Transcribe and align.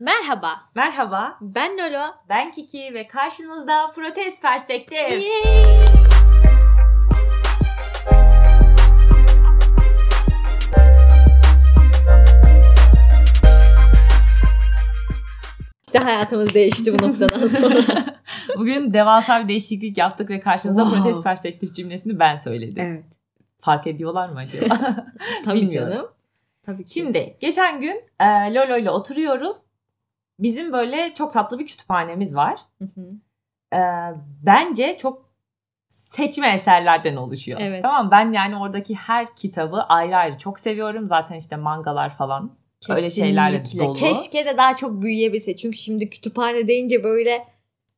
Merhaba, 0.00 0.60
Merhaba, 0.74 1.38
ben 1.40 1.78
Lolo. 1.78 2.14
ben 2.28 2.50
Kiki 2.50 2.94
ve 2.94 3.06
karşınızda 3.06 3.92
Protez 3.94 4.40
Perspektif. 4.40 5.22
İşte 15.86 15.98
hayatımız 15.98 16.54
değişti 16.54 16.98
bu 16.98 17.06
noktadan 17.08 17.46
sonra. 17.46 18.04
Bugün 18.56 18.92
devasa 18.94 19.42
bir 19.42 19.48
değişiklik 19.48 19.98
yaptık 19.98 20.30
ve 20.30 20.40
karşınızda 20.40 20.82
Wow. 20.82 21.02
Protez 21.02 21.22
Perspektif 21.22 21.74
cümlesini 21.74 22.18
ben 22.18 22.36
söyledim. 22.36 22.84
evet, 22.86 23.04
Fark 23.60 23.86
ediyorlar 23.86 24.28
mı 24.28 24.38
acaba? 24.38 24.78
tabii 25.44 25.60
Bilmiyorum. 25.60 25.92
canım. 25.92 26.08
Tabii 26.66 26.84
ki. 26.84 26.92
Şimdi 26.92 27.36
geçen 27.40 27.80
gün 27.80 28.02
e, 28.20 28.54
Lolo 28.54 28.76
ile 28.78 28.90
oturuyoruz. 28.90 29.56
Bizim 30.42 30.72
böyle 30.72 31.14
çok 31.14 31.32
tatlı 31.32 31.58
bir 31.58 31.66
kütüphanemiz 31.66 32.36
var. 32.36 32.60
Hı 32.78 32.84
hı. 32.84 33.10
E, 33.76 33.80
bence 34.46 34.96
çok 35.00 35.30
seçme 36.10 36.52
eserlerden 36.52 37.16
oluşuyor. 37.16 37.60
Evet. 37.62 37.82
Tamam 37.82 38.10
ben 38.10 38.32
yani 38.32 38.56
oradaki 38.56 38.94
her 38.94 39.36
kitabı 39.36 39.82
ayrı 39.82 40.16
ayrı 40.16 40.38
çok 40.38 40.58
seviyorum. 40.58 41.08
Zaten 41.08 41.36
işte 41.36 41.56
mangalar 41.56 42.16
falan 42.16 42.56
öyle 42.88 43.10
şeylerle 43.10 43.62
Kesinlikle. 43.62 43.88
dolu. 43.88 43.98
Keşke 43.98 44.46
de 44.46 44.56
daha 44.56 44.76
çok 44.76 45.02
büyüyebilse. 45.02 45.56
Çünkü 45.56 45.78
şimdi 45.78 46.10
kütüphane 46.10 46.66
deyince 46.66 47.04
böyle 47.04 47.44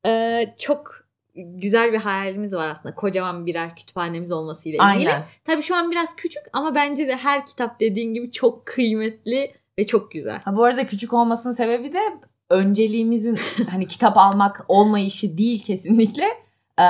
e, 0.07 0.55
çok 0.59 1.03
güzel 1.35 1.93
bir 1.93 1.99
hayalimiz 1.99 2.53
var 2.53 2.69
aslında. 2.69 2.95
Kocaman 2.95 3.47
birer 3.47 3.77
kütüphanemiz 3.77 4.33
olmasıyla 4.33 4.93
ilgili. 4.93 5.11
Aynen. 5.11 5.25
Tabii 5.45 5.63
şu 5.63 5.77
an 5.77 5.91
biraz 5.91 6.17
küçük 6.17 6.43
ama 6.53 6.75
bence 6.75 7.09
de 7.09 7.17
her 7.17 7.47
kitap 7.47 7.81
dediğin 7.81 8.15
gibi 8.15 8.33
çok 8.33 8.67
kıymetli 8.67 9.53
ve 9.79 9.87
çok 9.87 10.11
güzel. 10.11 10.41
Ha, 10.45 10.57
bu 10.57 10.65
arada 10.65 10.87
küçük 10.87 11.13
olmasının 11.13 11.53
sebebi 11.53 11.93
de 11.93 12.01
önceliğimizin 12.53 13.39
hani 13.71 13.89
kitap 13.89 14.19
almak 14.19 14.65
olmayışı 14.69 15.39
değil 15.39 15.65
kesinlikle. 15.65 16.25
Ee, 16.79 16.85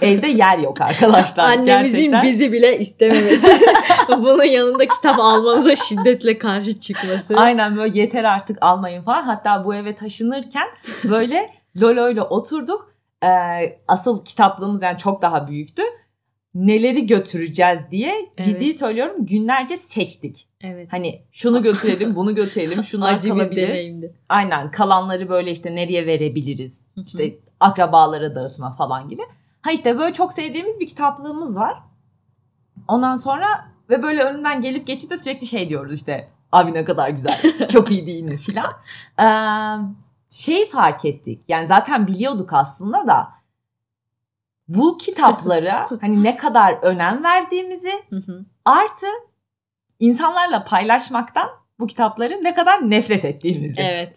evde 0.00 0.26
yer 0.26 0.58
yok 0.58 0.80
arkadaşlar. 0.80 1.44
Annemizin 1.44 1.98
gerçekten. 1.98 2.22
bizi 2.22 2.52
bile 2.52 2.78
istememesi. 2.78 3.60
Bunun 4.08 4.44
yanında 4.44 4.88
kitap 4.88 5.18
almamıza 5.18 5.76
şiddetle 5.76 6.38
karşı 6.38 6.80
çıkması. 6.80 7.36
Aynen 7.36 7.76
böyle 7.76 8.00
yeter 8.00 8.24
artık 8.24 8.58
almayın 8.60 9.02
falan. 9.02 9.22
Hatta 9.22 9.64
bu 9.64 9.74
eve 9.74 9.94
taşınırken 9.94 10.66
böyle 11.04 11.50
Lolo 11.80 12.10
ile 12.10 12.22
oturduk. 12.22 12.94
Ee, 13.24 13.28
asıl 13.88 14.24
kitaplığımız 14.24 14.82
yani 14.82 14.98
çok 14.98 15.22
daha 15.22 15.48
büyüktü. 15.48 15.82
Neleri 16.54 17.06
götüreceğiz 17.06 17.80
diye 17.90 18.32
ciddi 18.40 18.64
Evet. 18.64 18.76
söylüyorum 18.76 19.26
günlerce 19.26 19.76
seçtik. 19.76 20.48
Evet. 20.60 20.92
Hani 20.92 21.22
şunu 21.32 21.62
götürelim, 21.62 22.16
bunu 22.16 22.34
götürelim, 22.34 22.84
şunlar 22.84 23.14
Acı 23.14 23.36
bir 23.36 23.56
deneyimdi. 23.56 24.14
Aynen 24.28 24.70
kalanları 24.70 25.28
böyle 25.28 25.50
işte 25.50 25.74
nereye 25.74 26.06
verebiliriz? 26.06 26.80
İşte 27.06 27.34
akrabalara 27.60 28.34
dağıtma 28.34 28.74
falan 28.74 29.08
gibi. 29.08 29.22
Ha 29.62 29.72
işte 29.72 29.98
böyle 29.98 30.12
çok 30.12 30.32
sevdiğimiz 30.32 30.80
bir 30.80 30.86
kitaplığımız 30.86 31.56
var. 31.56 31.78
Ondan 32.88 33.16
sonra 33.16 33.46
ve 33.90 34.02
böyle 34.02 34.22
önünden 34.22 34.62
gelip 34.62 34.86
geçip 34.86 35.10
de 35.10 35.16
sürekli 35.16 35.46
şey 35.46 35.68
diyoruz 35.68 35.92
işte 35.92 36.28
abi 36.52 36.74
ne 36.74 36.84
kadar 36.84 37.08
güzel 37.08 37.40
çok 37.68 37.90
iyi 37.90 38.06
değil 38.06 38.22
mi 38.22 38.36
filan. 38.36 38.72
Ee, 39.20 39.26
şey 40.30 40.70
fark 40.70 41.04
ettik 41.04 41.40
yani 41.48 41.66
zaten 41.66 42.06
biliyorduk 42.06 42.52
aslında 42.52 43.06
da 43.06 43.28
bu 44.68 44.98
kitaplara 44.98 45.88
hani 46.00 46.24
ne 46.24 46.36
kadar 46.36 46.72
önem 46.82 47.24
verdiğimizi 47.24 47.92
artı 48.64 49.06
insanlarla 50.00 50.64
paylaşmaktan 50.64 51.48
bu 51.78 51.86
kitapları 51.86 52.44
ne 52.44 52.54
kadar 52.54 52.90
nefret 52.90 53.24
ettiğimizi. 53.24 53.80
evet. 53.80 54.16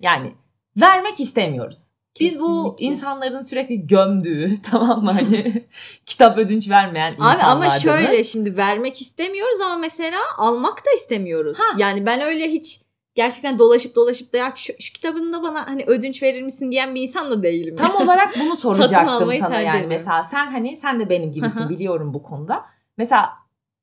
Yani 0.00 0.34
vermek 0.76 1.20
istemiyoruz. 1.20 1.86
Biz 2.20 2.40
bu 2.40 2.76
Kesinlikle. 2.76 2.84
insanların 2.84 3.40
sürekli 3.40 3.86
gömdüğü 3.86 4.62
tamam 4.70 5.04
mı 5.04 5.10
hani 5.12 5.52
kitap 6.06 6.38
ödünç 6.38 6.68
vermeyen 6.70 7.06
Abi 7.12 7.14
insanlardanız. 7.16 7.52
ama 7.52 7.70
şöyle 7.78 8.24
şimdi 8.24 8.56
vermek 8.56 9.00
istemiyoruz 9.00 9.60
ama 9.60 9.76
mesela 9.76 10.18
almak 10.36 10.78
da 10.86 10.90
istemiyoruz. 10.96 11.58
Ha. 11.58 11.64
Yani 11.78 12.06
ben 12.06 12.20
öyle 12.20 12.48
hiç 12.48 12.80
gerçekten 13.16 13.58
dolaşıp 13.58 13.96
dolaşıp 13.96 14.32
da 14.32 14.36
ya 14.36 14.52
şu, 14.56 14.72
şu 14.80 14.92
kitabını 14.92 15.32
da 15.32 15.42
bana 15.42 15.66
hani 15.66 15.84
ödünç 15.86 16.22
verir 16.22 16.42
misin 16.42 16.70
diyen 16.70 16.94
bir 16.94 17.02
insan 17.02 17.30
da 17.30 17.42
değilim. 17.42 17.76
Tam 17.76 17.96
olarak 18.02 18.34
bunu 18.40 18.56
soracaktım 18.56 19.32
sana 19.32 19.60
yani 19.60 19.86
mesela 19.86 20.22
sen 20.22 20.46
hani 20.46 20.76
sen 20.76 21.00
de 21.00 21.08
benim 21.08 21.32
gibisin 21.32 21.68
biliyorum 21.68 22.14
bu 22.14 22.22
konuda. 22.22 22.64
Mesela 22.98 23.32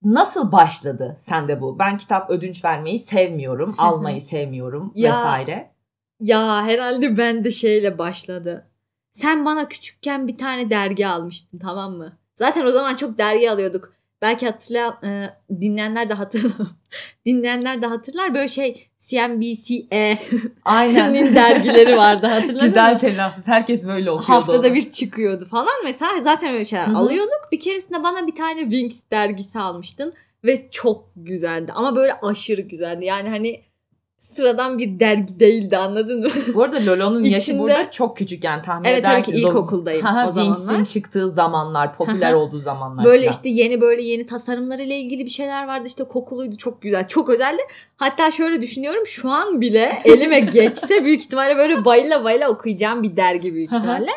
nasıl 0.04 0.52
başladı 0.52 1.16
sende 1.20 1.62
bu? 1.62 1.80
Ben 1.80 1.98
kitap 1.98 2.30
ödünç 2.30 2.66
vermeyi 2.66 3.00
sevmiyorum, 3.00 3.76
almayı 3.78 4.22
sevmiyorum 4.22 4.92
Ya. 4.96 5.10
vesaire. 5.10 5.72
Ya 6.20 6.64
herhalde 6.64 7.18
ben 7.18 7.44
de 7.44 7.52
şeyle 7.52 7.98
başladı. 7.98 8.68
Sen 9.14 9.46
bana 9.46 9.68
küçükken 9.68 10.28
bir 10.28 10.38
tane 10.38 10.70
dergi 10.70 11.08
almıştın 11.08 11.60
tamam 11.60 11.94
mı? 11.94 12.18
Zaten 12.36 12.66
o 12.66 12.72
zaman 12.72 12.96
çok 12.96 13.18
dergi 13.18 13.52
alıyorduk. 13.52 13.94
Belki 14.22 14.46
hatırlayan 14.46 14.94
e, 15.04 15.30
dinleyenler 15.62 16.10
de 16.10 16.14
hatırlar. 16.14 16.68
dinleyenler 17.26 17.82
de 17.82 17.86
hatırlar. 17.86 18.34
Böyle 18.34 18.48
şey 18.48 18.90
CNBC'nin 19.08 20.18
Aynen. 20.66 21.14
dergileri 21.36 21.98
vardı 21.98 22.28
hatırladın 22.28 22.56
mı? 22.62 22.68
Güzel 22.68 23.00
telaffuz. 23.00 23.48
Herkes 23.48 23.88
böyle 23.88 24.12
okuyordu. 24.12 24.30
Haftada 24.34 24.68
onu. 24.68 24.74
bir 24.74 24.92
çıkıyordu 24.92 25.46
falan. 25.46 25.74
Mesela 25.84 26.12
zaten 26.24 26.54
öyle 26.54 26.66
şeyler 26.66 26.88
Hı 26.88 26.92
hı. 26.92 26.98
alıyorduk. 26.98 27.42
Bir 27.52 27.60
keresinde 27.60 28.04
bana 28.04 28.28
bir 28.28 28.36
tane 28.36 28.62
Wings 28.62 28.98
dergisi 29.12 29.60
almıştın. 29.60 30.14
Ve 30.46 30.68
çok 30.72 31.06
güzeldi. 31.16 31.72
Ama 31.76 31.96
böyle 31.96 32.14
aşırı 32.14 32.62
güzeldi. 32.62 33.06
Yani 33.06 33.30
hani 33.30 33.62
sıradan 34.36 34.78
bir 34.80 35.00
dergi 35.00 35.40
değildi 35.40 35.78
anladın 35.78 36.20
mı? 36.22 36.30
Bu 36.54 36.64
arada 36.64 36.86
Lolo'nun 36.86 37.24
yaşı 37.24 37.52
İçinde- 37.52 37.60
burada 37.60 37.92
çok 37.92 38.18
küçük 38.18 38.44
yani 38.44 38.62
tahmin 38.62 38.90
evet 38.90 39.04
tabii 39.06 39.22
ki 39.22 39.32
edersiniz. 39.32 39.46
O- 39.46 39.50
ilkokuldayım 39.50 40.02
Haha, 40.06 40.28
o 40.28 40.30
zamanlar. 40.30 40.86
Çıktığı 40.86 41.30
zamanlar, 41.30 41.98
popüler 41.98 42.34
olduğu 42.34 42.60
zamanlar. 42.60 43.06
Böyle 43.06 43.24
falan. 43.24 43.32
işte 43.32 43.50
yeni 43.50 43.82
böyle 43.82 44.02
yeni 44.02 44.26
tasarımlarıyla 44.26 44.96
ilgili 44.96 45.26
bir 45.26 45.30
şeyler 45.30 45.68
vardı. 45.68 45.88
İşte 45.88 46.04
kokuluydu 46.04 46.58
çok 46.58 46.82
güzel, 46.82 47.08
çok 47.08 47.30
özeldi. 47.30 47.62
Hatta 47.98 48.32
şöyle 48.32 48.62
düşünüyorum 48.62 49.08
şu 49.08 49.30
an 49.30 49.62
bile 49.62 50.00
elime 50.06 50.40
geçse 50.40 51.06
büyük 51.06 51.20
ihtimalle 51.22 51.58
böyle 51.58 51.86
bayıla 51.86 52.24
bayıla 52.24 52.50
okuyacağım 52.50 53.04
bir 53.04 53.18
dergi 53.18 53.54
büyük 53.54 53.68
ihtimalle. 53.74 54.12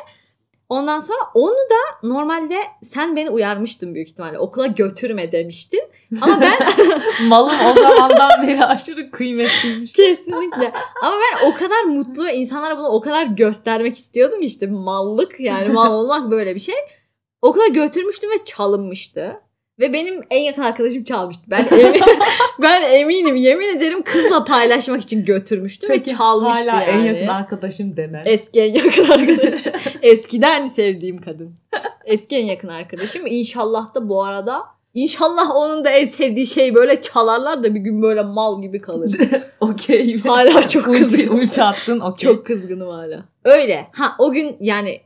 Ondan 0.68 1.00
sonra 1.00 1.18
onu 1.34 1.54
da 1.54 2.08
normalde 2.08 2.58
sen 2.94 3.16
beni 3.16 3.30
uyarmıştın 3.30 3.94
büyük 3.94 4.08
ihtimalle. 4.08 4.38
Okula 4.38 4.66
götürme 4.66 5.32
demiştin. 5.32 5.82
Ama 6.20 6.40
ben 6.40 6.58
Malım 7.28 7.54
o 7.70 7.80
zamandan 7.80 8.46
beri 8.46 8.64
aşırı 8.64 9.10
kıymetliymiş. 9.10 9.92
kesinlikle. 9.92 10.72
Ama 11.02 11.16
ben 11.16 11.50
o 11.50 11.54
kadar 11.54 11.84
mutlu 11.84 12.24
ve 12.24 12.34
insanlara 12.34 12.78
bunu 12.78 12.88
o 12.88 13.00
kadar 13.00 13.26
göstermek 13.26 13.96
istiyordum 13.96 14.42
işte 14.42 14.66
mallık 14.66 15.40
yani 15.40 15.68
mal 15.72 15.92
olmak 15.92 16.30
böyle 16.30 16.54
bir 16.54 16.60
şey. 16.60 16.74
Okula 17.42 17.66
götürmüştüm 17.66 18.30
ve 18.30 18.44
çalınmıştı. 18.44 19.40
Ve 19.80 19.92
benim 19.92 20.20
en 20.30 20.40
yakın 20.40 20.62
arkadaşım 20.62 21.04
çalmıştı. 21.04 21.42
Ben 21.50 21.66
emin, 21.70 22.00
ben 22.62 22.82
eminim 22.92 23.36
yemin 23.36 23.76
ederim 23.76 24.02
kızla 24.02 24.44
paylaşmak 24.44 25.02
için 25.02 25.24
götürmüştüm 25.24 25.90
ve 25.90 26.04
çalmıştı 26.04 26.70
hala 26.70 26.82
yani. 26.82 26.90
en 27.08 27.14
yakın 27.14 27.26
arkadaşım 27.26 27.96
deme. 27.96 28.22
Eski 28.26 28.60
en 28.60 28.74
yakın 28.74 29.04
arkadaşım. 29.04 29.72
Eskiden 30.02 30.66
sevdiğim 30.66 31.20
kadın. 31.20 31.54
Eski 32.04 32.36
en 32.36 32.44
yakın 32.44 32.68
arkadaşım. 32.68 33.26
İnşallah 33.26 33.94
da 33.94 34.08
bu 34.08 34.24
arada 34.24 34.62
İnşallah 34.94 35.56
onun 35.56 35.84
da 35.84 35.90
en 35.90 36.06
sevdiği 36.06 36.46
şey 36.46 36.74
böyle 36.74 37.00
çalarlar 37.00 37.64
da 37.64 37.74
bir 37.74 37.80
gün 37.80 38.02
böyle 38.02 38.22
mal 38.22 38.62
gibi 38.62 38.80
kalır. 38.80 39.14
Okey. 39.60 40.20
Hala 40.22 40.68
çok 40.68 40.84
kızgınım. 40.84 41.38
ulti 41.38 41.62
attın 41.62 42.00
okey. 42.00 42.30
Çok 42.30 42.46
kızgınım 42.46 42.88
hala. 42.88 43.24
Öyle. 43.44 43.86
Ha 43.92 44.14
o 44.18 44.32
gün 44.32 44.56
yani 44.60 45.00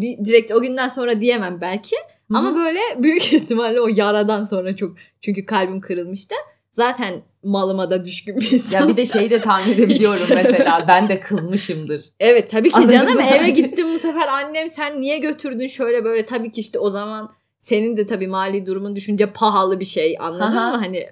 di- 0.00 0.24
direkt 0.24 0.52
o 0.52 0.60
günden 0.60 0.88
sonra 0.88 1.20
diyemem 1.20 1.60
belki. 1.60 1.96
Hı 2.30 2.34
hı. 2.34 2.38
Ama 2.38 2.56
böyle 2.56 2.80
büyük 2.98 3.32
ihtimalle 3.32 3.80
o 3.80 3.88
yaradan 3.88 4.42
sonra 4.44 4.76
çok 4.76 4.96
çünkü 5.20 5.46
kalbim 5.46 5.80
kırılmıştı. 5.80 6.34
Zaten 6.70 7.22
malıma 7.44 7.90
da 7.90 8.04
düşkün 8.04 8.36
bir 8.36 8.50
insan. 8.52 8.80
ya 8.80 8.88
bir 8.88 8.96
de 8.96 9.04
şeyi 9.06 9.30
de 9.30 9.40
tahmin 9.40 9.72
edebiliyorum 9.74 10.22
İşte. 10.22 10.34
mesela. 10.34 10.84
Ben 10.88 11.08
de 11.08 11.20
kızmışımdır. 11.20 12.04
Evet 12.20 12.50
tabii 12.50 12.68
ki 12.70 12.76
Anladın 12.76 12.92
canım 12.92 13.14
mı? 13.14 13.22
eve 13.22 13.50
gittim 13.50 13.94
bu 13.94 13.98
sefer 13.98 14.28
annem 14.28 14.68
sen 14.68 15.00
niye 15.00 15.18
götürdün 15.18 15.66
şöyle 15.66 16.04
böyle 16.04 16.26
tabii 16.26 16.50
ki 16.50 16.60
işte 16.60 16.78
o 16.78 16.90
zaman 16.90 17.30
senin 17.58 17.96
de 17.96 18.06
tabii 18.06 18.26
mali 18.26 18.66
durumun 18.66 18.96
düşünce 18.96 19.26
pahalı 19.26 19.80
bir 19.80 19.84
şey 19.84 20.16
anladın 20.20 20.56
Aha. 20.56 20.70
mı? 20.70 20.76
Hani 20.76 21.06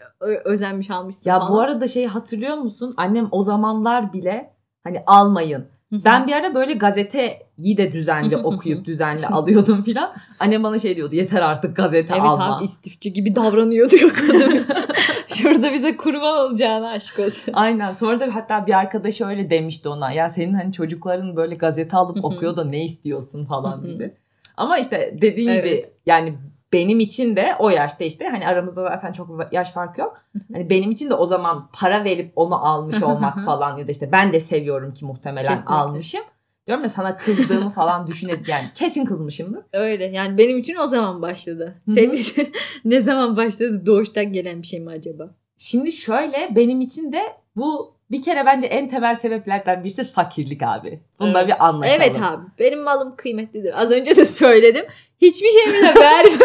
özenmiş 0.44 0.90
almışsın 0.90 1.22
Ya 1.30 1.38
falan. 1.40 1.52
bu 1.52 1.60
arada 1.60 1.88
şeyi 1.88 2.06
hatırlıyor 2.08 2.56
musun? 2.56 2.94
Annem 2.96 3.28
o 3.30 3.42
zamanlar 3.42 4.12
bile 4.12 4.50
hani 4.84 5.00
almayın. 5.06 5.66
Ben 5.92 6.26
bir 6.26 6.32
ara 6.32 6.54
böyle 6.54 6.72
gazeteyi 6.72 7.76
de 7.76 7.92
düzenli 7.92 8.36
okuyup 8.36 8.84
düzenli 8.84 9.26
alıyordum 9.26 9.82
filan. 9.82 10.14
Annem 10.40 10.62
bana 10.62 10.78
şey 10.78 10.96
diyordu 10.96 11.14
yeter 11.14 11.42
artık 11.42 11.76
gazete 11.76 12.12
Evet 12.14 12.22
alma. 12.22 12.56
abi 12.56 12.64
istifçi 12.64 13.12
gibi 13.12 13.34
davranıyor 13.34 13.90
diyor 13.90 14.10
kadın. 14.14 14.66
Şurada 15.26 15.72
bize 15.72 15.96
kurban 15.96 16.46
olacağına 16.46 16.90
aşk 16.90 17.18
olsun. 17.18 17.52
Aynen. 17.52 17.92
Sonra 17.92 18.20
da 18.20 18.34
hatta 18.34 18.66
bir 18.66 18.78
arkadaşı 18.78 19.26
öyle 19.26 19.50
demişti 19.50 19.88
ona. 19.88 20.12
Ya 20.12 20.30
senin 20.30 20.54
hani 20.54 20.72
çocukların 20.72 21.36
böyle 21.36 21.54
gazete 21.54 21.96
alıp 21.96 22.24
okuyor 22.24 22.56
da 22.56 22.64
ne 22.64 22.84
istiyorsun 22.84 23.44
falan 23.44 23.84
gibi. 23.84 24.14
Ama 24.56 24.78
işte 24.78 25.18
dediğin 25.22 25.48
gibi 25.48 25.68
Evet. 25.68 25.92
yani 26.06 26.34
benim 26.72 27.00
için 27.00 27.36
de 27.36 27.56
o 27.58 27.70
yaşta 27.70 28.04
işte 28.04 28.28
hani 28.28 28.46
aramızda 28.46 28.82
zaten 28.82 29.12
çok 29.12 29.48
yaş 29.52 29.70
farkı 29.70 30.00
yok. 30.00 30.24
Hani 30.52 30.70
benim 30.70 30.90
için 30.90 31.10
de 31.10 31.14
o 31.14 31.26
zaman 31.26 31.68
para 31.72 32.04
verip 32.04 32.32
onu 32.36 32.66
almış 32.66 33.02
olmak 33.02 33.44
falan 33.44 33.78
ya 33.78 33.88
da 33.88 33.90
işte 33.92 34.12
ben 34.12 34.32
de 34.32 34.40
seviyorum 34.40 34.94
ki 34.94 35.04
muhtemelen 35.04 35.48
Kesinlikle. 35.48 35.74
almışım. 35.74 36.20
Diyorum 36.66 36.82
ya 36.82 36.88
sana 36.88 37.16
kızdığımı 37.16 37.70
falan 37.74 38.06
düşünelim 38.06 38.44
yani 38.48 38.70
kesin 38.74 39.04
kızmışımdır. 39.04 39.62
Öyle 39.72 40.04
yani 40.04 40.38
benim 40.38 40.58
için 40.58 40.76
o 40.76 40.86
zaman 40.86 41.22
başladı. 41.22 41.82
Senin 41.86 42.12
için 42.12 42.52
ne 42.84 43.00
zaman 43.00 43.36
başladı? 43.36 43.86
Doğuştan 43.86 44.32
gelen 44.32 44.62
bir 44.62 44.66
şey 44.66 44.80
mi 44.80 44.90
acaba? 44.90 45.30
Şimdi 45.62 45.92
şöyle 45.92 46.48
benim 46.56 46.80
için 46.80 47.12
de 47.12 47.22
bu 47.56 47.94
bir 48.10 48.22
kere 48.22 48.46
bence 48.46 48.66
en 48.66 48.88
temel 48.88 49.16
sebeplerden 49.16 49.84
birisi 49.84 50.04
fakirlik 50.04 50.62
abi. 50.62 51.00
Bunda 51.20 51.38
Evet. 51.40 51.48
bir 51.48 51.64
anlaşalım. 51.64 52.02
Evet 52.02 52.16
abi 52.22 52.46
benim 52.58 52.82
malım 52.82 53.16
kıymetlidir. 53.16 53.82
Az 53.82 53.90
önce 53.90 54.16
de 54.16 54.24
söyledim. 54.40 54.84
Hiçbir 55.20 55.48
şeyimi 55.48 55.88
de 55.88 56.00
vermem. 56.00 56.32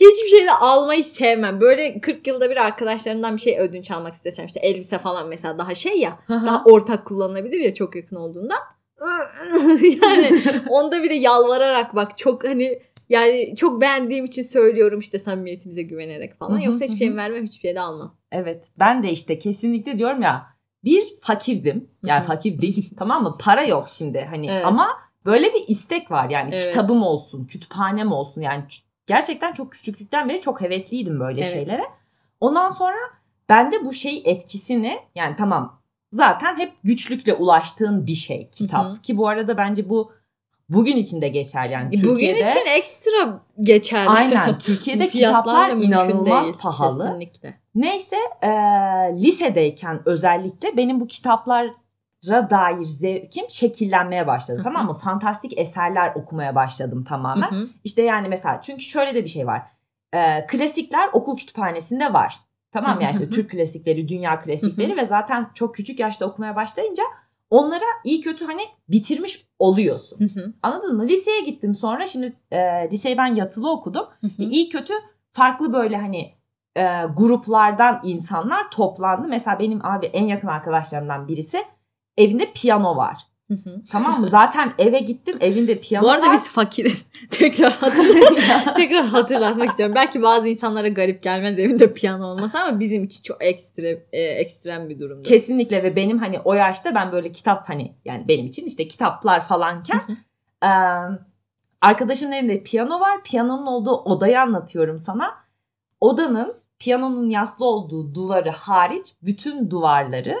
Hiçbir 0.00 0.28
şey 0.28 0.46
de 0.46 0.52
almayı 0.52 1.04
sevmem. 1.04 1.60
Böyle 1.60 2.00
40 2.00 2.26
yılda 2.26 2.50
bir 2.50 2.56
arkadaşlarımdan 2.56 3.36
bir 3.36 3.40
şey 3.40 3.58
ödünç 3.60 3.90
almak 3.90 4.14
istesem 4.14 4.46
işte 4.46 4.60
elbise 4.60 4.98
falan 4.98 5.28
mesela 5.28 5.58
daha 5.58 5.74
şey 5.74 5.98
ya 5.98 6.18
daha 6.28 6.64
ortak 6.64 7.06
kullanılabilir 7.06 7.60
ya 7.60 7.74
çok 7.74 7.96
yakın 7.96 8.16
olduğunda. 8.16 8.54
yani 10.02 10.42
onda 10.68 11.02
bile 11.02 11.14
yalvararak 11.14 11.94
bak 11.94 12.18
çok 12.18 12.44
hani 12.44 12.78
yani 13.10 13.54
çok 13.56 13.80
beğendiğim 13.80 14.24
için 14.24 14.42
söylüyorum 14.42 15.00
işte 15.00 15.18
samimiyetimize 15.18 15.82
güvenerek 15.82 16.38
falan. 16.38 16.56
Hı 16.56 16.60
hı, 16.60 16.64
Yoksa 16.64 16.84
hiçbir 16.84 16.96
şey 16.98 17.16
vermem 17.16 17.44
hiçbir 17.44 17.60
şey 17.60 17.74
de 17.74 17.80
almam. 17.80 18.16
Evet 18.32 18.68
ben 18.78 19.02
de 19.02 19.10
işte 19.10 19.38
kesinlikle 19.38 19.98
diyorum 19.98 20.22
ya 20.22 20.46
bir 20.84 21.02
fakirdim 21.20 21.88
yani 22.04 22.20
Hı 22.20 22.22
hı. 22.24 22.26
fakir 22.26 22.60
değil 22.60 22.90
tamam 22.98 23.22
mı 23.22 23.36
para 23.40 23.62
yok 23.62 23.90
şimdi 23.90 24.20
hani 24.30 24.50
Evet. 24.50 24.66
ama 24.66 24.88
böyle 25.26 25.54
bir 25.54 25.64
istek 25.68 26.10
var 26.10 26.30
yani 26.30 26.50
Evet. 26.52 26.66
kitabım 26.68 27.02
olsun 27.02 27.44
kütüphanem 27.44 28.12
olsun 28.12 28.40
yani 28.40 28.64
gerçekten 29.06 29.52
çok 29.52 29.72
küçüklükten 29.72 30.28
beri 30.28 30.40
çok 30.40 30.60
hevesliydim 30.60 31.20
böyle 31.20 31.40
Evet. 31.40 31.52
şeylere. 31.52 31.84
Ondan 32.40 32.68
sonra 32.68 32.96
bende 33.48 33.84
bu 33.84 33.92
şey 33.92 34.22
etkisini 34.24 34.98
yani 35.14 35.36
tamam 35.36 35.82
zaten 36.12 36.56
hep 36.58 36.72
güçlükle 36.84 37.34
ulaştığın 37.34 38.06
bir 38.06 38.14
şey 38.14 38.50
kitap 38.50 38.84
Hı 38.86 38.88
hı. 38.90 39.02
ki 39.02 39.16
bu 39.16 39.28
arada 39.28 39.56
bence 39.56 39.88
bu 39.88 40.12
bugün 40.70 40.96
için 40.96 41.20
de 41.22 41.28
geçerli 41.28 41.72
yani 41.72 41.86
Bugün 41.88 42.00
Türkiye'de. 42.08 42.38
için 42.50 42.66
ekstra 42.66 43.40
geçerli. 43.60 44.08
Aynen 44.10 44.58
Türkiye'de 44.58 45.08
kitaplar 45.10 45.70
inanılmaz 45.70 46.44
değil. 46.44 46.56
pahalı. 46.60 47.04
Kesinlikle. 47.06 47.60
Neyse 47.74 48.16
eee, 48.42 49.14
lisedeyken 49.16 50.00
özellikle 50.04 50.76
benim 50.76 51.00
bu 51.00 51.06
kitaplara 51.06 52.50
dair 52.50 52.86
zevkim 52.86 53.44
şekillenmeye 53.50 54.26
başladı. 54.26 54.56
Hı 54.56 54.60
hı. 54.60 54.64
tamam 54.64 54.86
mı? 54.86 54.94
Fantastik 54.94 55.58
eserler 55.58 56.12
okumaya 56.14 56.54
başladım 56.54 57.04
tamamen. 57.04 57.50
Hı 57.50 57.54
hı. 57.54 57.68
İşte 57.84 58.02
yani 58.02 58.28
mesela 58.28 58.60
çünkü 58.60 58.82
şöyle 58.82 59.14
de 59.14 59.24
bir 59.24 59.28
şey 59.28 59.46
var. 59.46 59.62
Eee, 60.14 60.46
klasikler 60.48 61.08
okul 61.12 61.36
kütüphanesinde 61.36 62.12
var. 62.12 62.40
Tamam 62.72 62.96
mı? 62.96 63.02
Yani 63.02 63.12
işte 63.12 63.30
Türk 63.30 63.50
klasikleri, 63.50 64.08
dünya 64.08 64.38
klasikleri 64.38 64.96
ve 64.96 65.06
zaten 65.06 65.46
çok 65.54 65.74
küçük 65.74 66.00
yaşta 66.00 66.26
okumaya 66.26 66.56
başlayınca 66.56 67.02
onlara 67.50 67.84
iyi 68.04 68.20
kötü 68.20 68.44
hani 68.44 68.62
bitirmiş 68.88 69.46
oluyorsun. 69.58 70.18
Hı 70.20 70.40
hı. 70.40 70.52
Anladın 70.62 70.96
mı? 70.96 71.08
Liseye 71.08 71.40
gittim 71.40 71.74
sonra 71.74 72.06
şimdi 72.06 72.32
eee 72.52 72.88
liseyi 72.92 73.18
ben 73.18 73.34
yatılı 73.34 73.70
okudum. 73.72 74.06
Hı 74.20 74.26
hı. 74.26 74.42
iyi 74.42 74.68
kötü 74.68 74.94
farklı 75.32 75.72
böyle 75.72 75.96
hani 75.96 76.34
e, 76.76 77.04
gruplardan 77.16 78.00
insanlar 78.04 78.70
toplandı. 78.70 79.28
Mesela 79.28 79.58
benim 79.58 79.86
abi 79.86 80.06
en 80.06 80.24
yakın 80.24 80.48
arkadaşlarımdan 80.48 81.28
birisi 81.28 81.64
evinde 82.16 82.52
piyano 82.52 82.96
var. 82.96 83.16
Hı 83.50 83.54
hı. 83.54 83.82
Tamam 83.90 84.20
mı? 84.20 84.26
Zaten 84.26 84.72
eve 84.78 84.98
gittim 84.98 85.38
evinde 85.40 85.74
piyano 85.74 86.04
Bu 86.04 86.10
arada 86.10 86.26
var. 86.26 86.32
biz 86.32 86.48
fakiriz. 86.48 87.04
Tekrar 87.30 87.72
hatırlat 87.72 88.76
tekrar 88.76 89.06
hatırlatmak 89.06 89.68
istiyorum. 89.68 89.94
Belki 89.94 90.22
bazı 90.22 90.48
insanlara 90.48 90.88
garip 90.88 91.22
gelmez 91.22 91.58
evinde 91.58 91.92
piyano 91.92 92.26
olması 92.26 92.58
ama 92.58 92.80
bizim 92.80 93.04
için 93.04 93.22
çok 93.22 93.44
ekstra 93.44 93.86
e, 94.12 94.22
ekstrem 94.22 94.88
bir 94.88 94.98
durumdu. 94.98 95.22
Kesinlikle 95.22 95.82
ve 95.82 95.96
benim 95.96 96.18
hani 96.18 96.40
o 96.40 96.54
yaşta 96.54 96.94
ben 96.94 97.12
böyle 97.12 97.32
kitap 97.32 97.68
hani 97.68 97.94
yani 98.04 98.28
benim 98.28 98.46
için 98.46 98.66
işte 98.66 98.88
kitaplar 98.88 99.46
falanken 99.46 100.00
e, 100.64 100.70
arkadaşımın 101.80 102.32
evinde 102.32 102.62
piyano 102.62 103.00
var. 103.00 103.22
Piyanonun 103.24 103.66
olduğu 103.66 103.96
odayı 103.96 104.40
anlatıyorum 104.40 104.98
sana. 104.98 105.34
Odanın 106.00 106.54
piyanonun 106.78 107.30
yaslı 107.30 107.64
olduğu 107.64 108.14
duvarı 108.14 108.50
hariç 108.50 109.06
bütün 109.22 109.70
duvarları 109.70 110.36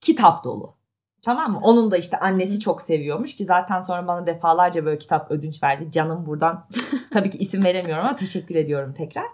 kitap 0.00 0.44
dolu. 0.44 0.74
Tamam 1.24 1.52
mı? 1.52 1.58
Onun 1.62 1.90
da 1.90 1.96
işte 1.96 2.18
annesi 2.18 2.60
çok 2.60 2.82
seviyormuş 2.82 3.34
ki 3.34 3.44
zaten 3.44 3.80
sonra 3.80 4.06
bana 4.06 4.26
defalarca 4.26 4.84
böyle 4.84 4.98
kitap 4.98 5.30
ödünç 5.30 5.62
verdi. 5.62 5.90
Canım 5.90 6.26
buradan 6.26 6.66
tabii 7.12 7.30
ki 7.30 7.38
isim 7.38 7.64
veremiyorum 7.64 8.04
ama 8.04 8.16
teşekkür 8.16 8.54
ediyorum 8.54 8.92
tekrar. 8.92 9.26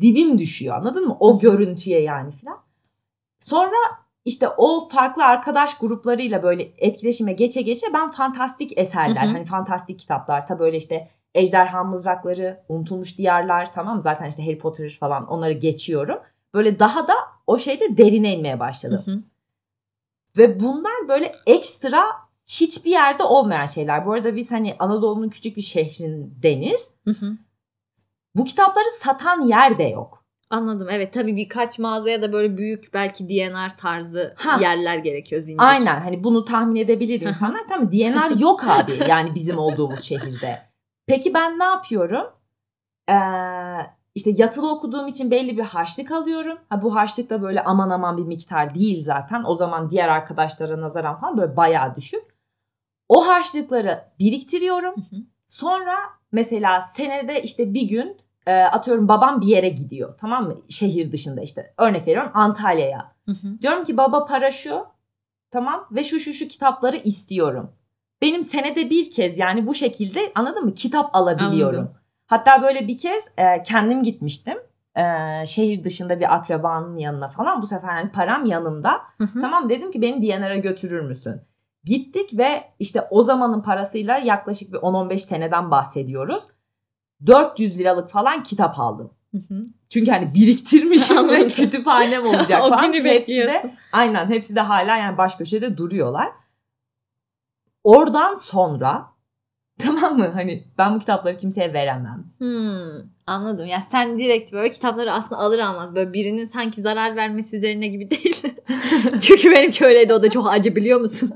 Dibim 0.00 0.38
düşüyor 0.38 0.76
anladın 0.76 1.06
mı? 1.06 1.16
O 1.20 1.38
görüntüye 1.38 2.00
yani 2.02 2.32
filan. 2.32 2.58
Sonra 3.40 3.76
işte 4.24 4.48
o 4.48 4.88
farklı 4.88 5.24
arkadaş 5.24 5.78
gruplarıyla 5.78 6.42
böyle 6.42 6.62
etkileşime 6.78 7.32
geçe 7.32 7.62
geçe 7.62 7.86
ben 7.94 8.10
fantastik 8.10 8.78
eserler 8.78 9.26
hani 9.26 9.44
fantastik 9.44 9.98
kitaplar 9.98 10.46
tabii 10.46 10.58
böyle 10.58 10.76
işte 10.76 11.08
Ejderha 11.34 11.84
Mızrakları, 11.84 12.60
Unutulmuş 12.68 13.18
Diyarlar 13.18 13.74
tamam? 13.74 14.00
Zaten 14.00 14.28
işte 14.28 14.44
Harry 14.44 14.58
Potter 14.58 14.96
falan 15.00 15.26
onları 15.26 15.52
geçiyorum. 15.52 16.18
Böyle 16.54 16.78
daha 16.78 17.08
da 17.08 17.14
o 17.46 17.58
şeyde 17.58 17.98
derine 17.98 18.36
inmeye 18.36 18.60
başladım. 18.60 19.02
Hı 19.04 19.10
hı. 19.10 19.22
Ve 20.38 20.60
bunlar 20.60 21.08
böyle 21.08 21.32
ekstra 21.46 22.04
hiçbir 22.46 22.90
yerde 22.90 23.22
olmayan 23.22 23.66
şeyler. 23.66 24.06
Bu 24.06 24.12
arada 24.12 24.36
biz 24.36 24.52
hani 24.52 24.76
Anadolu'nun 24.78 25.28
küçük 25.28 25.56
bir 25.56 25.62
şehrindeniz. 25.62 26.90
Hı 27.04 27.10
hı. 27.10 27.32
Bu 28.34 28.44
kitapları 28.44 28.90
satan 29.00 29.40
yer 29.40 29.78
de 29.78 29.82
yok. 29.84 30.24
Anladım. 30.50 30.88
Evet 30.90 31.12
tabii 31.12 31.36
birkaç 31.36 31.78
mağazaya 31.78 32.22
da 32.22 32.32
böyle 32.32 32.56
büyük 32.56 32.94
belki 32.94 33.28
DNR 33.28 33.76
tarzı 33.76 34.34
Ha. 34.36 34.58
yerler 34.60 34.98
gerekiyor 34.98 35.40
zincir. 35.40 35.62
Aynen 35.62 36.00
hani 36.00 36.24
bunu 36.24 36.44
tahmin 36.44 36.76
edebilir 36.76 37.20
insanlar. 37.20 37.68
Tamam 37.68 37.92
DNR 37.92 38.40
yok 38.40 38.64
abi 38.68 39.00
yani 39.08 39.34
bizim 39.34 39.58
olduğumuz 39.64 40.00
şehirde. 40.00 40.62
Peki 41.06 41.34
ben 41.34 41.58
ne 41.58 41.64
yapıyorum? 41.64 42.26
Ee, 43.08 43.14
işte 44.14 44.30
yatılı 44.36 44.70
okuduğum 44.70 45.06
için 45.06 45.30
belli 45.30 45.56
bir 45.56 45.62
harçlık 45.62 46.12
alıyorum. 46.12 46.58
Ha, 46.68 46.82
bu 46.82 46.94
harçlık 46.94 47.30
da 47.30 47.42
böyle 47.42 47.64
aman 47.64 47.90
aman 47.90 48.16
bir 48.16 48.22
miktar 48.22 48.74
değil 48.74 49.02
zaten. 49.02 49.42
O 49.46 49.54
zaman 49.54 49.90
diğer 49.90 50.08
arkadaşlara 50.08 50.80
nazaran 50.80 51.20
falan 51.20 51.38
böyle 51.38 51.56
bayağı 51.56 51.96
düşük. 51.96 52.24
O 53.08 53.26
harçlıkları 53.26 54.04
biriktiriyorum. 54.18 54.94
Hı 54.94 55.16
hı. 55.16 55.20
Sonra 55.48 55.94
mesela 56.32 56.82
senede 56.82 57.42
işte 57.42 57.74
bir 57.74 57.82
gün 57.82 58.16
e, 58.46 58.62
atıyorum 58.62 59.08
babam 59.08 59.40
bir 59.40 59.46
yere 59.46 59.68
gidiyor 59.68 60.18
tamam 60.18 60.44
mı? 60.44 60.56
Şehir 60.68 61.12
dışında 61.12 61.40
işte 61.40 61.74
örnek 61.78 62.06
veriyorum 62.06 62.30
Antalya'ya. 62.34 63.12
Diyorum 63.62 63.84
ki 63.84 63.96
baba 63.96 64.24
para 64.24 64.50
şu 64.50 64.86
tamam 65.50 65.86
ve 65.90 66.04
şu 66.04 66.20
şu 66.20 66.32
şu 66.32 66.48
kitapları 66.48 66.96
istiyorum. 66.96 67.72
Benim 68.22 68.42
senede 68.42 68.90
bir 68.90 69.10
kez 69.10 69.38
yani 69.38 69.66
bu 69.66 69.74
şekilde 69.74 70.32
anladın 70.34 70.64
mı 70.64 70.74
kitap 70.74 71.16
alabiliyorum. 71.16 71.78
Anladım. 71.78 71.97
Hatta 72.28 72.62
böyle 72.62 72.88
bir 72.88 72.98
kez 72.98 73.28
e, 73.38 73.62
kendim 73.62 74.02
gitmiştim. 74.02 74.58
E, 74.96 75.02
şehir 75.46 75.84
dışında 75.84 76.20
bir 76.20 76.34
akrabanın 76.34 76.96
yanına 76.96 77.28
falan 77.28 77.62
bu 77.62 77.66
sefer 77.66 77.88
hani 77.88 78.10
param 78.10 78.44
yanımda. 78.44 78.92
Hı 79.18 79.24
hı. 79.24 79.40
Tamam 79.40 79.68
dedim 79.70 79.90
ki 79.90 80.02
beni 80.02 80.22
DNR'a 80.22 80.56
götürür 80.56 81.00
müsün? 81.00 81.40
Gittik 81.84 82.38
ve 82.38 82.64
işte 82.78 83.06
o 83.10 83.22
zamanın 83.22 83.62
parasıyla 83.62 84.18
yaklaşık 84.18 84.72
bir 84.72 84.78
10-15 84.78 85.18
seneden 85.18 85.70
bahsediyoruz. 85.70 86.42
400 87.26 87.78
liralık 87.78 88.10
falan 88.10 88.42
kitap 88.42 88.78
aldım. 88.80 89.10
Hı 89.34 89.38
hı. 89.38 89.66
Çünkü 89.90 90.10
hani 90.10 90.34
biriktirmişim 90.34 91.28
ve 91.28 91.48
kütüphanem 91.48 92.26
olacak 92.26 92.62
O 92.64 92.68
falan. 92.68 92.92
günü 92.92 93.08
hepsi 93.08 93.36
de, 93.36 93.70
aynen 93.92 94.26
hepsi 94.30 94.56
de 94.56 94.60
hala 94.60 94.96
yani 94.96 95.18
baş 95.18 95.34
köşede 95.34 95.76
duruyorlar. 95.76 96.28
Oradan 97.84 98.34
sonra 98.34 99.06
tamam 99.84 100.18
mı 100.18 100.30
hani 100.34 100.64
ben 100.78 100.94
bu 100.94 100.98
kitapları 100.98 101.36
kimseye 101.36 101.72
veremem. 101.72 102.24
Hmm, 102.38 103.08
anladım. 103.26 103.66
Ya 103.66 103.82
sen 103.90 104.18
direkt 104.18 104.52
böyle 104.52 104.70
kitapları 104.70 105.12
aslında 105.12 105.40
alır 105.40 105.58
almaz 105.58 105.94
böyle 105.94 106.12
birinin 106.12 106.44
sanki 106.44 106.82
zarar 106.82 107.16
vermesi 107.16 107.56
üzerine 107.56 107.88
gibi 107.88 108.10
değil. 108.10 108.42
Çünkü 109.20 109.50
benimki 109.50 109.84
öyleydi 109.84 110.14
o 110.14 110.22
da 110.22 110.30
çok 110.30 110.52
acı 110.52 110.76
biliyor 110.76 111.00
musun? 111.00 111.30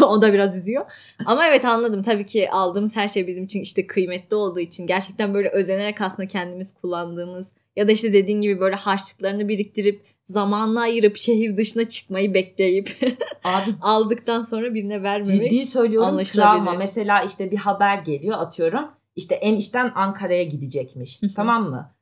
o 0.00 0.22
da 0.22 0.32
biraz 0.32 0.56
üzüyor. 0.56 0.84
Ama 1.24 1.46
evet 1.46 1.64
anladım. 1.64 2.02
Tabii 2.02 2.26
ki 2.26 2.50
aldığımız 2.50 2.96
her 2.96 3.08
şey 3.08 3.26
bizim 3.26 3.44
için 3.44 3.60
işte 3.60 3.86
kıymetli 3.86 4.36
olduğu 4.36 4.60
için 4.60 4.86
gerçekten 4.86 5.34
böyle 5.34 5.48
özenerek 5.48 6.00
aslında 6.00 6.28
kendimiz 6.28 6.74
kullandığımız 6.74 7.46
ya 7.76 7.88
da 7.88 7.92
işte 7.92 8.12
dediğin 8.12 8.40
gibi 8.40 8.60
böyle 8.60 8.76
harçlıklarını 8.76 9.48
biriktirip 9.48 10.02
zamanla 10.28 10.80
ayırıp 10.80 11.16
şehir 11.16 11.56
dışına 11.56 11.84
çıkmayı 11.84 12.34
bekleyip 12.34 12.98
Abi 13.44 13.74
aldıktan 13.82 14.40
sonra 14.40 14.74
birine 14.74 15.02
vermemek. 15.02 15.50
ciddi 15.50 15.66
söylüyorum 15.66 16.24
travma. 16.24 16.74
Mesela 16.78 17.22
işte 17.22 17.50
bir 17.50 17.56
haber 17.56 17.98
geliyor 17.98 18.38
atıyorum. 18.38 18.88
İşte 19.16 19.34
enişten 19.34 19.92
Ankara'ya 19.94 20.42
gidecekmiş. 20.42 21.20
Tamam 21.36 21.70
mı? 21.70 21.94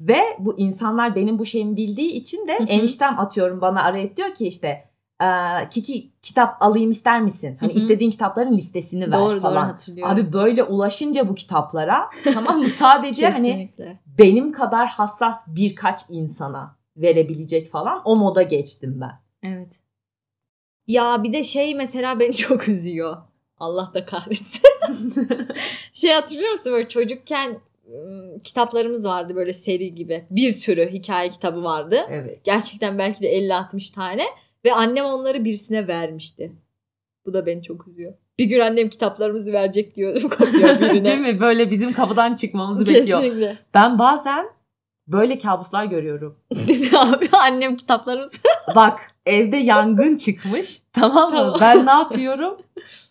Ve 0.00 0.20
bu 0.38 0.58
insanlar 0.58 1.14
benim 1.14 1.38
bu 1.38 1.46
şeyimi 1.46 1.76
bildiği 1.76 2.12
için 2.12 2.48
de 2.48 2.52
eniştem 2.52 3.18
atıyorum 3.18 3.60
bana 3.60 3.82
arayıp 3.82 4.16
diyor 4.16 4.34
ki 4.34 4.46
işte 4.46 4.84
e, 5.22 5.26
Kiki 5.70 6.12
kitap 6.22 6.62
alayım 6.62 6.90
ister 6.90 7.22
misin? 7.22 7.56
Hani 7.60 7.72
istediğin 7.72 8.10
kitapların 8.10 8.52
listesini 8.52 9.10
ver 9.10 9.18
doğru 9.18 9.32
doğru 9.32 9.40
falan. 9.40 9.64
hatırlıyorum. 9.64 10.14
Abi 10.14 10.32
böyle 10.32 10.62
ulaşınca 10.62 11.28
bu 11.28 11.34
kitaplara 11.34 12.10
tamam 12.34 12.58
mı? 12.58 12.68
Sadece 12.78 13.30
hani 13.30 13.74
benim 14.18 14.52
kadar 14.52 14.88
hassas 14.88 15.44
birkaç 15.46 16.00
insana 16.08 16.76
verebilecek 16.96 17.70
falan 17.70 18.02
o 18.04 18.16
moda 18.16 18.42
geçtim 18.42 19.00
ben. 19.00 19.20
Evet. 19.50 19.80
Ya 20.86 21.22
bir 21.22 21.32
de 21.32 21.42
şey 21.42 21.74
mesela 21.74 22.20
beni 22.20 22.32
çok 22.36 22.68
üzüyor. 22.68 23.16
Allah 23.58 23.90
da 23.94 24.04
kahretsin. 24.04 24.62
şey 25.92 26.10
hatırlıyor 26.10 26.50
musun 26.50 26.72
böyle 26.72 26.88
çocukken 26.88 27.60
ım, 27.94 28.38
kitaplarımız 28.38 29.04
vardı 29.04 29.36
böyle 29.36 29.52
seri 29.52 29.94
gibi. 29.94 30.26
Bir 30.30 30.50
sürü 30.50 30.90
hikaye 30.92 31.28
kitabı 31.30 31.64
vardı. 31.64 32.00
Evet. 32.08 32.44
Gerçekten 32.44 32.98
belki 32.98 33.22
de 33.22 33.38
50-60 33.38 33.94
tane. 33.94 34.24
Ve 34.64 34.72
annem 34.72 35.04
onları 35.04 35.44
birisine 35.44 35.88
vermişti. 35.88 36.52
Bu 37.26 37.34
da 37.34 37.46
beni 37.46 37.62
çok 37.62 37.88
üzüyor. 37.88 38.14
Bir 38.38 38.44
gün 38.44 38.60
annem 38.60 38.88
kitaplarımızı 38.88 39.52
verecek 39.52 39.94
diyordum. 39.96 40.30
Değil 41.04 41.18
mi? 41.18 41.40
Böyle 41.40 41.70
bizim 41.70 41.92
kapıdan 41.92 42.34
çıkmamızı 42.34 42.86
bekliyor. 42.86 43.20
Kesinlikle. 43.20 43.56
Ben 43.74 43.98
bazen 43.98 44.46
böyle 45.08 45.38
kabuslar 45.38 45.84
görüyorum. 45.84 46.38
Abi 46.96 47.28
annem 47.32 47.76
kitaplarımızı 47.76 48.36
Bak 48.76 49.00
evde 49.26 49.56
yangın 49.56 50.16
çıkmış 50.16 50.82
tamam 50.92 51.30
mı? 51.32 51.36
Tamam. 51.36 51.58
Ben 51.60 51.86
ne 51.86 51.90
yapıyorum? 51.90 52.56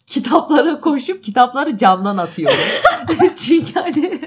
Kitaplara 0.05 0.79
koşup 0.79 1.23
kitapları 1.23 1.77
camdan 1.77 2.17
atıyorum. 2.17 2.57
Çünkü 3.35 3.73
hani 3.73 4.19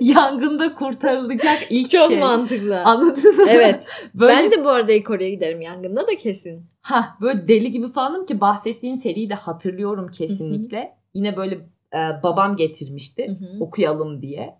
yangında 0.00 0.74
kurtarılacak 0.74 1.58
ilk 1.70 1.90
çok 1.90 2.08
şey. 2.10 2.18
mantıklı. 2.20 2.82
Anladın 2.82 3.36
mı? 3.36 3.44
Evet. 3.48 3.86
Böyle, 4.14 4.32
Ben 4.32 4.50
de 4.50 4.64
bu 4.64 4.68
arada 4.68 4.92
ilk 4.92 5.10
oraya 5.10 5.30
giderim 5.30 5.60
yangında 5.60 6.06
da 6.06 6.16
kesin. 6.16 6.66
Hah, 6.82 7.20
böyle 7.20 7.48
deli 7.48 7.70
gibi 7.70 7.92
falanım 7.92 8.26
ki 8.26 8.40
bahsettiğin 8.40 8.94
seriyi 8.94 9.30
de 9.30 9.34
hatırlıyorum 9.34 10.10
kesinlikle. 10.10 10.94
Yine 11.14 11.36
böyle 11.36 11.54
e, 11.94 11.98
babam 12.22 12.56
getirmişti 12.56 13.26
Hı 13.28 13.32
hı. 13.32 13.64
okuyalım 13.64 14.22
diye. 14.22 14.54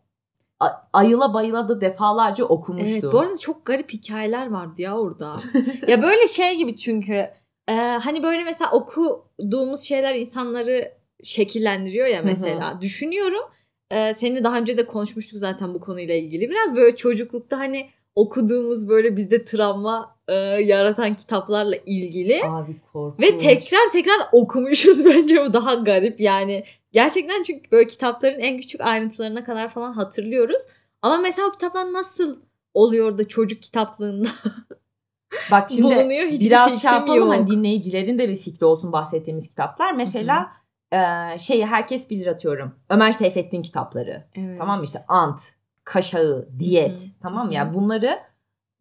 Ayıla 0.93 1.35
bayıla 1.35 1.69
da 1.69 1.81
defalarca 1.81 2.45
okumuştum. 2.45 2.93
Evet 2.93 3.05
bu 3.13 3.19
arada 3.19 3.39
çok 3.39 3.67
garip 3.67 3.93
hikayeler 3.93 4.51
vardı 4.51 4.83
ya 4.83 4.99
orada. 4.99 5.37
ya 5.89 6.03
böyle 6.03 6.27
şey 6.27 6.57
gibi 6.57 6.77
çünkü 6.77 7.31
e, 7.69 7.75
hani 7.77 8.23
böyle 8.23 8.45
mesela 8.45 8.71
okuduğumuz 8.73 9.81
şeyler 9.81 10.15
insanları 10.15 10.93
şekillendiriyor 11.23 12.07
ya 12.07 12.23
mesela. 12.23 12.81
Düşünüyorum. 12.81 13.43
E, 13.91 14.15
seninle 14.15 14.45
daha 14.45 14.59
önce 14.59 14.79
de 14.79 14.87
konuşmuştuk 14.87 15.39
zaten 15.39 15.75
bu 15.75 15.81
konuyla 15.81 16.15
ilgili. 16.15 16.51
Biraz 16.51 16.77
böyle 16.77 16.97
çocuklukta 16.97 17.59
hani 17.59 17.91
okuduğumuz 18.15 18.89
böyle 18.89 19.17
bizde 19.17 19.45
travma 19.45 20.14
e, 20.29 20.35
yaratan 20.63 21.15
kitaplarla 21.15 21.77
ilgili. 21.87 22.45
Abi 22.45 22.77
korkunç. 22.93 23.27
Ve 23.27 23.39
tekrar 23.39 23.93
tekrar 23.93 24.29
okumuşuz 24.33 25.05
bence 25.05 25.45
bu 25.45 25.53
daha 25.53 25.75
garip 25.75 26.21
yani. 26.21 26.65
Gerçekten 26.93 27.43
çünkü 27.43 27.71
böyle 27.71 27.87
kitapların 27.87 28.41
en 28.41 28.59
küçük 28.59 28.81
ayrıntılarına 28.81 29.45
kadar 29.45 29.69
falan 29.69 29.93
hatırlıyoruz. 29.93 30.63
Ama 31.03 31.17
mesela 31.17 31.49
o 31.49 31.51
kitaplar 31.51 31.93
nasıl 31.93 32.37
oluyor 32.75 33.19
da 33.19 33.29
çocuk 33.29 33.63
kitaplığında 33.63 34.29
Bak 35.51 35.71
şimdi 35.71 35.83
bulunuyor 35.83 36.27
hiçbir 36.27 36.47
biraz 36.47 36.83
şey 36.83 36.91
yapalım 36.91 37.29
hani 37.29 37.51
dinleyicilerin 37.51 38.19
de 38.19 38.29
bir 38.29 38.37
fikri 38.37 38.67
olsun 38.67 38.93
bahsettiğimiz 38.93 39.49
kitaplar. 39.49 39.93
Mesela 39.93 40.53
e, 40.93 40.99
şeyi 41.39 41.67
herkes 41.67 42.11
bilir 42.11 42.27
atıyorum. 42.27 42.75
Ömer 42.91 43.13
Seyfettin 43.13 43.63
kitapları. 43.63 44.25
Evet. 44.37 44.59
Tamam 44.59 44.79
mı 44.79 44.85
işte 44.85 45.05
Ant, 45.09 45.41
Kaşağı, 45.85 46.49
Diyet. 46.59 46.99
Hı 46.99 47.05
hı. 47.05 47.09
Tamam 47.23 47.47
mı? 47.47 47.51
Hı 47.51 47.55
Yani 47.55 47.71
hı. 47.71 47.75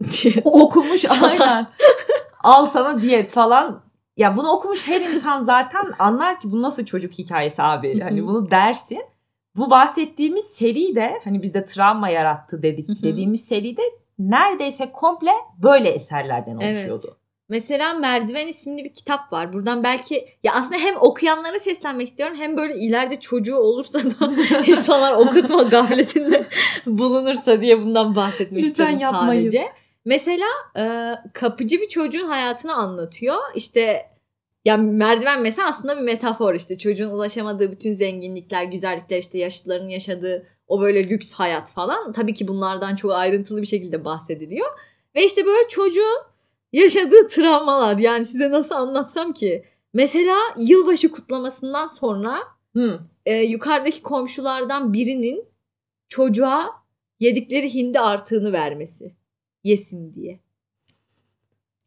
Bunları 0.03 0.41
okumuş 0.43 1.05
aynen. 1.22 1.67
Al 2.43 2.65
sana 2.65 3.01
diyet 3.01 3.31
falan. 3.31 3.83
Ya 4.17 4.38
bunu 4.38 4.50
okumuş 4.51 4.88
her 4.88 5.01
insan 5.01 5.43
zaten 5.43 5.91
anlar 6.00 6.39
ki 6.39 6.51
bu 6.51 6.62
nasıl 6.62 6.86
çocuk 6.86 7.13
hikayesi 7.13 7.63
abi. 7.63 8.00
Hani 8.00 8.27
bunu 8.27 8.51
dersin. 8.51 9.01
Bu 9.55 9.69
bahsettiğimiz 9.69 10.43
seri 10.45 10.95
de 10.95 11.19
hani 11.24 11.41
bizde 11.41 11.65
travma 11.65 12.10
yarattı 12.10 12.63
dedik 12.63 13.03
dediğimiz 13.03 13.45
seri 13.45 13.77
de 13.77 13.81
neredeyse 14.19 14.91
komple 14.91 15.31
böyle 15.63 15.89
eserlerden 15.89 16.57
Evet. 16.62 16.75
oluşuyordu. 16.77 17.17
Mesela 17.50 17.93
Merdiven 17.93 18.48
isimli 18.48 18.83
bir 18.83 18.93
kitap 18.93 19.33
var. 19.33 19.53
Buradan 19.53 19.83
belki 19.83 20.25
ya 20.43 20.53
aslında 20.53 20.77
hem 20.77 20.95
okuyanlara 21.00 21.60
seslenmek 21.60 22.07
istiyorum 22.07 22.36
hem 22.39 22.57
böyle 22.57 22.75
ileride 22.75 23.19
çocuğu 23.19 23.55
olursa 23.55 24.00
da 24.00 24.31
insanlar 24.67 25.13
okutma 25.13 25.63
gafletinde 25.63 26.48
bulunursa 26.86 27.62
diye 27.62 27.81
bundan 27.81 28.15
bahsetmek 28.15 28.63
Lütfen 28.63 28.69
istiyorum 28.69 29.00
yapmayın. 29.00 29.41
sadece. 29.41 29.65
Mesela 30.05 30.48
e, 30.77 30.83
kapıcı 31.33 31.81
bir 31.81 31.89
çocuğun 31.89 32.27
hayatını 32.27 32.74
anlatıyor. 32.74 33.38
İşte 33.55 34.10
ya 34.65 34.77
merdiven 34.77 35.41
mesela 35.41 35.67
aslında 35.67 35.98
bir 35.98 36.01
metafor 36.01 36.55
işte 36.55 36.77
çocuğun 36.77 37.10
ulaşamadığı 37.10 37.72
bütün 37.72 37.91
zenginlikler, 37.91 38.63
güzellikler 38.63 39.17
işte 39.17 39.38
yaşlıların 39.38 39.88
yaşadığı 39.88 40.48
o 40.67 40.81
böyle 40.81 41.10
lüks 41.10 41.33
hayat 41.33 41.72
falan. 41.72 42.12
Tabii 42.12 42.33
ki 42.33 42.48
bunlardan 42.48 42.95
çok 42.95 43.12
ayrıntılı 43.12 43.62
bir 43.62 43.67
şekilde 43.67 44.05
bahsediliyor. 44.05 44.67
Ve 45.15 45.25
işte 45.25 45.45
böyle 45.45 45.67
çocuğun 45.69 46.19
yaşadığı 46.74 47.27
travmalar 47.27 47.98
yani 47.98 48.25
size 48.25 48.51
nasıl 48.51 48.75
anlatsam 48.75 49.33
ki. 49.33 49.65
Mesela 49.93 50.38
yılbaşı 50.57 51.12
kutlamasından 51.12 51.88
sonra 51.88 52.39
Hı. 52.75 53.00
e, 53.25 53.36
yukarıdaki 53.36 54.01
komşulardan 54.01 54.93
birinin 54.93 55.45
çocuğa 56.10 56.69
yedikleri 57.19 57.74
hindi 57.74 58.00
artığını 58.00 58.53
vermesi. 58.53 59.15
Yesin 59.63 60.13
diye. 60.13 60.39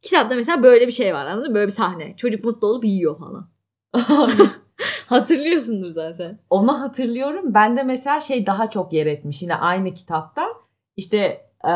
Kitapta 0.02 0.34
mesela 0.34 0.62
böyle 0.62 0.86
bir 0.86 0.92
şey 0.92 1.14
var 1.14 1.26
anladın 1.26 1.48
mı? 1.48 1.54
Böyle 1.54 1.66
bir 1.66 1.72
sahne. 1.72 2.16
Çocuk 2.16 2.44
mutlu 2.44 2.68
olup 2.68 2.84
yiyor 2.84 3.18
falan. 3.18 3.48
Hatırlıyorsundur 5.06 5.86
zaten. 5.86 6.38
Onu 6.50 6.80
hatırlıyorum. 6.80 7.54
Ben 7.54 7.76
de 7.76 7.82
mesela 7.82 8.20
şey 8.20 8.46
daha 8.46 8.70
çok 8.70 8.92
yer 8.92 9.06
etmiş 9.06 9.42
yine 9.42 9.54
aynı 9.54 9.94
kitaptan. 9.94 10.54
İşte 10.96 11.18
e, 11.64 11.72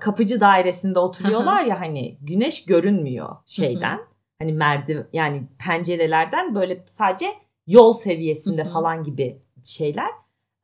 kapıcı 0.00 0.40
dairesinde 0.40 0.98
oturuyorlar 0.98 1.64
ya 1.64 1.80
hani 1.80 2.18
güneş 2.20 2.64
görünmüyor 2.64 3.36
şeyden. 3.46 4.00
hani 4.38 4.52
merdiven 4.52 5.06
yani 5.12 5.48
pencerelerden 5.58 6.54
böyle 6.54 6.82
sadece 6.86 7.26
yol 7.66 7.92
seviyesinde 7.92 8.64
falan 8.64 9.04
gibi 9.04 9.42
şeyler. 9.62 10.10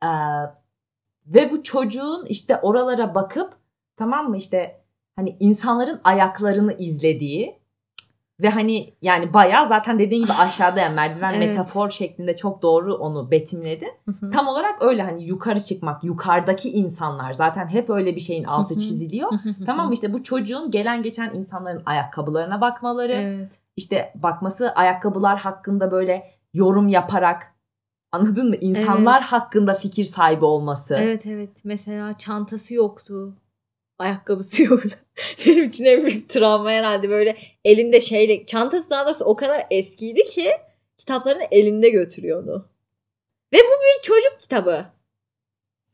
E, 0.03 0.09
ve 1.27 1.51
bu 1.51 1.63
çocuğun 1.63 2.25
işte 2.25 2.57
oralara 2.57 3.15
bakıp 3.15 3.58
tamam 3.99 4.29
mı 4.29 4.37
işte 4.37 4.81
hani 5.15 5.37
insanların 5.39 6.01
ayaklarını 6.03 6.73
izlediği 6.73 7.59
ve 8.41 8.49
hani 8.49 8.93
yani 9.01 9.33
bayağı 9.33 9.67
zaten 9.67 9.99
dediğin 9.99 10.23
gibi 10.23 10.33
aşağıda 10.33 10.79
yani 10.79 10.95
merdiven 11.01 11.33
Evet. 11.33 11.47
metafor 11.47 11.89
şeklinde 11.89 12.35
çok 12.35 12.61
doğru 12.61 12.93
onu 12.95 13.31
betimledi. 13.31 13.85
Tam 14.33 14.47
olarak 14.47 14.81
öyle 14.81 15.03
hani 15.03 15.23
yukarı 15.23 15.59
çıkmak, 15.63 16.03
yukarıdaki 16.03 16.71
insanlar 16.71 17.33
zaten 17.33 17.67
hep 17.67 17.89
öyle 17.89 18.15
bir 18.15 18.19
şeyin 18.21 18.43
altı 18.43 18.73
Hı 18.73 18.75
hı. 18.75 18.79
çiziliyor. 18.79 19.31
tamam 19.65 19.87
mı 19.87 19.93
işte 19.93 20.13
bu 20.13 20.23
çocuğun 20.23 20.71
gelen 20.71 21.03
geçen 21.03 21.33
insanların 21.33 21.81
ayakkabılarına 21.85 22.61
bakmaları, 22.61 23.13
Evet. 23.13 23.59
işte 23.75 24.13
bakması 24.15 24.71
ayakkabılar 24.71 25.39
hakkında 25.39 25.91
böyle 25.91 26.23
yorum 26.53 26.87
yaparak 26.87 27.53
anladın 28.11 28.49
mı? 28.49 28.55
İnsanlar 28.55 29.23
hakkında 29.23 29.73
fikir 29.73 30.05
sahibi 30.05 30.45
olması. 30.45 30.95
Evet 30.95 31.25
evet. 31.25 31.49
Mesela 31.63 32.13
çantası 32.13 32.73
yoktu. 32.73 33.33
Ayakkabısı 33.99 34.63
yoktu. 34.63 34.89
Benim 35.45 35.63
için 35.63 35.85
en 35.85 36.03
büyük 36.05 36.29
travma 36.29 36.71
herhalde 36.71 37.09
böyle 37.09 37.37
elinde 37.65 38.01
şeyle 38.01 38.45
çantası 38.45 38.89
daha 38.89 39.05
doğrusu 39.05 39.25
o 39.25 39.35
kadar 39.35 39.67
eskiydi 39.71 40.23
ki 40.23 40.51
kitaplarını 40.97 41.43
elinde 41.51 41.89
götürüyordu. 41.89 42.69
Ve 43.53 43.57
bu 43.57 43.61
bir 43.61 44.03
çocuk 44.03 44.39
kitabı. 44.39 44.85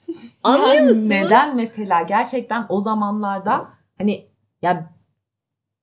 Anlıyor 0.43 0.73
Yani 0.73 0.87
musunuz? 0.87 1.09
Neden 1.09 1.55
mesela 1.55 2.01
gerçekten 2.01 2.65
o 2.69 2.79
zamanlarda 2.79 3.69
hani 3.97 4.27
ya 4.61 4.93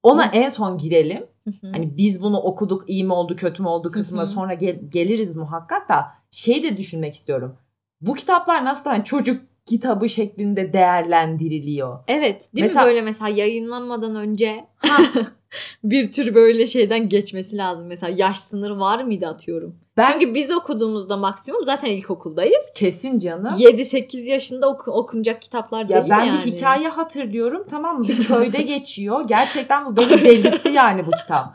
ona 0.02 0.24
en 0.24 0.48
son 0.48 0.78
girelim. 0.78 1.26
Hani 1.62 1.96
biz 1.96 2.22
bunu 2.22 2.40
okuduk 2.40 2.88
iyi 2.90 3.04
mi 3.04 3.12
oldu 3.12 3.36
kötü 3.36 3.62
mü 3.62 3.68
oldu 3.68 3.90
kısmına 3.90 4.26
sonra 4.26 4.54
gel- 4.54 4.80
geliriz 4.88 5.36
muhakkak 5.36 5.88
da 5.88 6.12
şey 6.30 6.62
de 6.62 6.76
düşünmek 6.76 7.14
istiyorum. 7.14 7.56
Bu 8.00 8.14
kitaplar 8.14 8.64
nasıl 8.64 8.90
hani 8.90 9.04
çocuk 9.04 9.42
kitabı 9.66 10.08
şeklinde 10.08 10.72
değerlendiriliyor? 10.72 11.98
Evet 12.08 12.48
değil 12.54 12.62
Mesela- 12.64 12.84
mi 12.84 12.88
böyle 12.88 13.02
mesela 13.02 13.28
yayınlanmadan 13.28 14.16
önce 14.16 14.64
bir 15.84 16.12
tür 16.12 16.34
böyle 16.34 16.66
şeyden 16.66 17.08
geçmesi 17.08 17.56
lazım. 17.56 17.86
Mesela 17.86 18.12
yaş 18.16 18.38
sınırı 18.40 18.80
var 18.80 19.04
mıydı 19.04 19.26
atıyorum. 19.26 19.76
Ben 19.96 20.12
Çünkü 20.12 20.34
biz 20.34 20.50
okuduğumuzda 20.50 21.16
maksimum 21.16 21.64
zaten 21.64 21.90
ilkokuldayız. 21.90 22.64
kesin 22.74 23.18
canım. 23.18 23.54
7-8 23.58 24.16
yaşında 24.20 24.66
oku- 24.68 24.90
okunacak 24.92 25.42
kitaplar 25.42 25.80
Ya 25.82 25.88
değil 25.88 26.10
ben 26.10 26.24
yani. 26.24 26.38
bir 26.46 26.52
hikaye 26.52 26.88
hatırlıyorum 26.88 27.66
tamam 27.70 27.98
mı? 27.98 28.08
Bir 28.08 28.24
köyde 28.26 28.62
geçiyor. 28.62 29.28
Gerçekten 29.28 29.86
bu 29.86 29.96
beni 29.96 30.24
belirtti 30.24 30.68
yani 30.68 31.06
bu 31.06 31.10
kitap. 31.10 31.54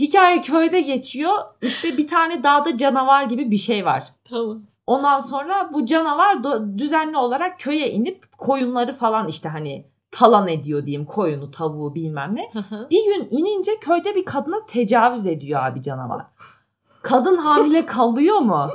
Hikaye 0.00 0.40
köyde 0.40 0.80
geçiyor. 0.80 1.34
İşte 1.62 1.96
bir 1.98 2.06
tane 2.08 2.42
dağda 2.42 2.76
canavar 2.76 3.24
gibi 3.24 3.50
bir 3.50 3.58
şey 3.58 3.84
var. 3.84 4.04
Tamam. 4.30 4.62
Ondan 4.90 5.20
sonra 5.20 5.70
bu 5.72 5.86
canavar 5.86 6.38
düzenli 6.78 7.16
olarak 7.16 7.60
köye 7.60 7.90
inip 7.90 8.38
koyunları 8.38 8.92
falan 8.92 9.28
işte 9.28 9.48
hani 9.48 9.86
talan 10.10 10.48
ediyor 10.48 10.86
diyeyim 10.86 11.06
koyunu, 11.06 11.50
tavuğu 11.50 11.94
bilmem 11.94 12.36
ne. 12.36 12.52
Bir 12.90 13.04
gün 13.04 13.28
inince 13.30 13.72
köyde 13.80 14.14
bir 14.14 14.24
kadına 14.24 14.66
tecavüz 14.66 15.26
ediyor 15.26 15.64
abi 15.64 15.82
canavar. 15.82 16.22
Kadın 17.02 17.36
hamile 17.36 17.86
kalıyor 17.86 18.38
mu? 18.38 18.70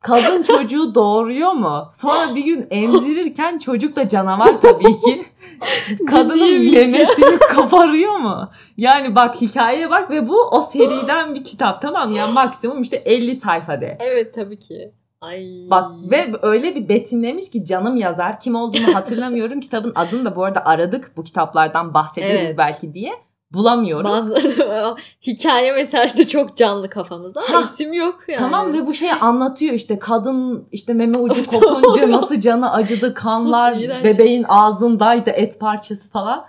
Kadın 0.00 0.42
çocuğu 0.42 0.94
doğuruyor 0.94 1.52
mu? 1.52 1.88
Sonra 1.92 2.34
bir 2.34 2.44
gün 2.44 2.66
emzirirken 2.70 3.58
çocuk 3.58 3.96
da 3.96 4.08
canavar 4.08 4.60
tabii 4.62 5.00
ki. 5.00 5.26
Kadının 6.10 6.70
memesini 6.70 7.38
kaparıyor 7.38 8.16
mu? 8.16 8.50
Yani 8.76 9.14
bak 9.14 9.40
hikayeye 9.40 9.90
bak 9.90 10.10
ve 10.10 10.28
bu 10.28 10.42
o 10.42 10.60
seriden 10.60 11.34
bir 11.34 11.44
kitap 11.44 11.82
tamam 11.82 12.10
mı? 12.10 12.16
Yani 12.16 12.32
maksimum 12.32 12.82
işte 12.82 12.96
50 12.96 13.36
sayfada. 13.36 13.86
Evet 14.00 14.34
tabii 14.34 14.58
ki. 14.58 14.99
Ay. 15.20 15.46
Bak 15.70 15.90
ve 16.10 16.32
öyle 16.42 16.74
bir 16.74 16.88
betimlemiş 16.88 17.50
ki 17.50 17.64
canım 17.64 17.96
yazar. 17.96 18.40
Kim 18.40 18.54
olduğunu 18.54 18.94
hatırlamıyorum. 18.94 19.60
Kitabın 19.60 19.92
adını 19.94 20.24
da 20.24 20.36
bu 20.36 20.44
arada 20.44 20.64
aradık. 20.66 21.12
Bu 21.16 21.24
kitaplardan 21.24 21.94
bahsederiz 21.94 22.44
Evet. 22.44 22.58
belki 22.58 22.94
diye. 22.94 23.12
Bulamıyoruz. 23.52 24.10
Bazıları 24.10 24.94
hikaye 25.26 25.72
mesajda 25.72 26.28
çok 26.28 26.56
canlı 26.56 26.88
kafamızda 26.90 27.40
ama 27.48 27.58
Ha. 27.58 27.70
isim 27.74 27.92
yok 27.92 28.20
yani. 28.28 28.38
Tamam 28.38 28.72
ve 28.72 28.86
bu 28.86 28.94
şeyi 28.94 29.14
anlatıyor 29.14 29.72
işte 29.74 29.98
kadın 29.98 30.68
işte 30.72 30.94
meme 30.94 31.18
ucu 31.18 31.46
kopunca 31.50 32.10
nasıl 32.10 32.40
canı 32.40 32.72
acıdı 32.72 33.14
kanlar 33.14 33.74
Sus, 33.74 33.88
bebeğin 33.88 34.44
ağzındaydı 34.48 35.30
et 35.30 35.60
parçası 35.60 36.08
falan. 36.10 36.46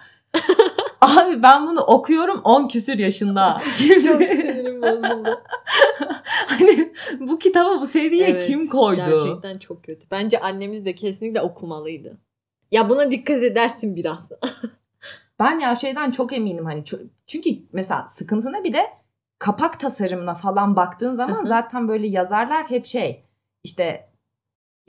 Abi 1.02 1.44
ben 1.44 1.68
bunu 1.68 1.82
okuyorum 1.82 2.42
10 2.44 2.68
küsür 2.68 3.00
yaşında. 3.00 3.62
çok 3.64 3.74
Şimdi 3.74 4.24
sinirim 4.26 4.82
bozuldu. 4.82 5.42
hani 6.48 6.94
bu 7.20 7.40
kitaba 7.40 7.82
bu 7.82 7.88
seriye 7.88 8.28
Evet, 8.28 8.48
kim 8.48 8.68
koydu? 8.68 9.02
Gerçekten 9.10 9.58
çok 9.58 9.84
kötü. 9.84 10.08
Bence 10.12 10.40
annemiz 10.40 10.86
de 10.86 10.96
kesinlikle 10.96 11.42
okumalıydı. 11.42 12.18
Ya 12.72 12.90
buna 12.90 13.12
dikkat 13.12 13.44
edersin 13.44 13.96
biraz. 13.96 14.30
Ben 15.40 15.60
ya 15.60 15.76
şeyden 15.76 16.12
çok 16.12 16.34
eminim 16.34 16.66
hani 16.66 16.84
çünkü 17.28 17.50
mesela 17.74 18.08
sıkıntı 18.08 18.54
ne 18.54 18.64
bir 18.64 18.74
de 18.74 18.86
kapak 19.40 19.80
tasarımına 19.80 20.36
falan 20.36 20.76
baktığın 20.76 21.14
zaman 21.14 21.46
zaten 21.46 21.88
böyle 21.88 22.08
yazarlar 22.08 22.70
hep 22.70 22.86
şey 22.86 23.26
işte 23.64 24.11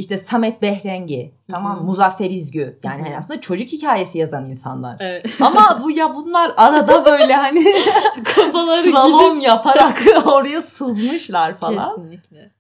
işte 0.02 0.16
Samet 0.16 0.62
Behrengi 0.62 1.34
tamam 1.54 1.76
Hı 1.76 1.80
hı. 1.80 1.84
Muzaffer 1.84 2.30
İzgü 2.30 2.78
yani 2.82 3.02
hani 3.02 3.16
aslında 3.16 3.40
çocuk 3.40 3.68
hikayesi 3.68 4.18
yazan 4.18 4.46
insanlar. 4.46 4.96
Evet. 5.00 5.26
Ama 5.40 5.80
bu 5.82 5.90
ya 5.90 6.14
bunlar 6.14 6.52
arada 6.56 7.04
böyle 7.04 7.34
hani 7.34 7.64
Kafaları 8.24 8.82
slalom 8.82 9.40
yaparak 9.40 10.02
oraya 10.26 10.62
sızmışlar 10.62 11.58
falan. 11.58 11.96
Kesinlikle. 11.96 12.50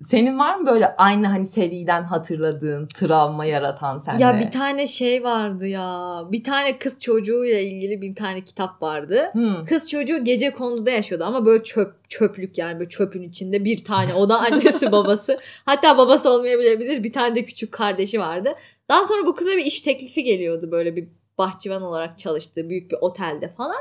Senin 0.00 0.38
var 0.38 0.56
mı 0.56 0.66
böyle 0.66 0.96
aynı 0.96 1.26
hani 1.26 1.44
seriden 1.44 2.02
hatırladığın 2.02 2.86
travma 2.86 3.44
yaratan 3.44 3.98
sende? 3.98 4.22
Ya 4.22 4.40
bir 4.40 4.50
tane 4.50 4.86
şey 4.86 5.24
vardı 5.24 5.66
ya. 5.66 6.22
Bir 6.32 6.44
tane 6.44 6.78
kız 6.78 7.00
çocuğuyla 7.00 7.58
ilgili 7.58 8.02
bir 8.02 8.14
tane 8.14 8.44
kitap 8.44 8.82
vardı. 8.82 9.30
Hmm. 9.32 9.64
Kız 9.64 9.90
çocuğu 9.90 10.24
gece 10.24 10.52
konuda 10.52 10.90
yaşıyordu 10.90 11.24
ama 11.24 11.46
böyle 11.46 11.62
çöp 11.62 12.10
çöplük 12.10 12.58
yani 12.58 12.78
böyle 12.78 12.88
çöpün 12.88 13.22
içinde 13.22 13.64
bir 13.64 13.84
tane 13.84 14.14
o 14.14 14.28
da 14.28 14.38
annesi 14.38 14.92
babası 14.92 15.40
hatta 15.66 15.98
babası 15.98 16.30
olmayabilir 16.30 17.04
bir 17.04 17.12
tane 17.12 17.34
de 17.34 17.44
küçük 17.44 17.72
kardeşi 17.72 18.20
vardı. 18.20 18.54
Daha 18.88 19.04
sonra 19.04 19.26
bu 19.26 19.34
kıza 19.34 19.50
bir 19.50 19.64
iş 19.64 19.80
teklifi 19.80 20.24
geliyordu 20.24 20.70
böyle 20.70 20.96
bir 20.96 21.08
bahçıvan 21.38 21.82
olarak 21.82 22.18
çalıştığı 22.18 22.68
büyük 22.68 22.90
bir 22.90 22.96
otelde 23.00 23.48
falan. 23.48 23.80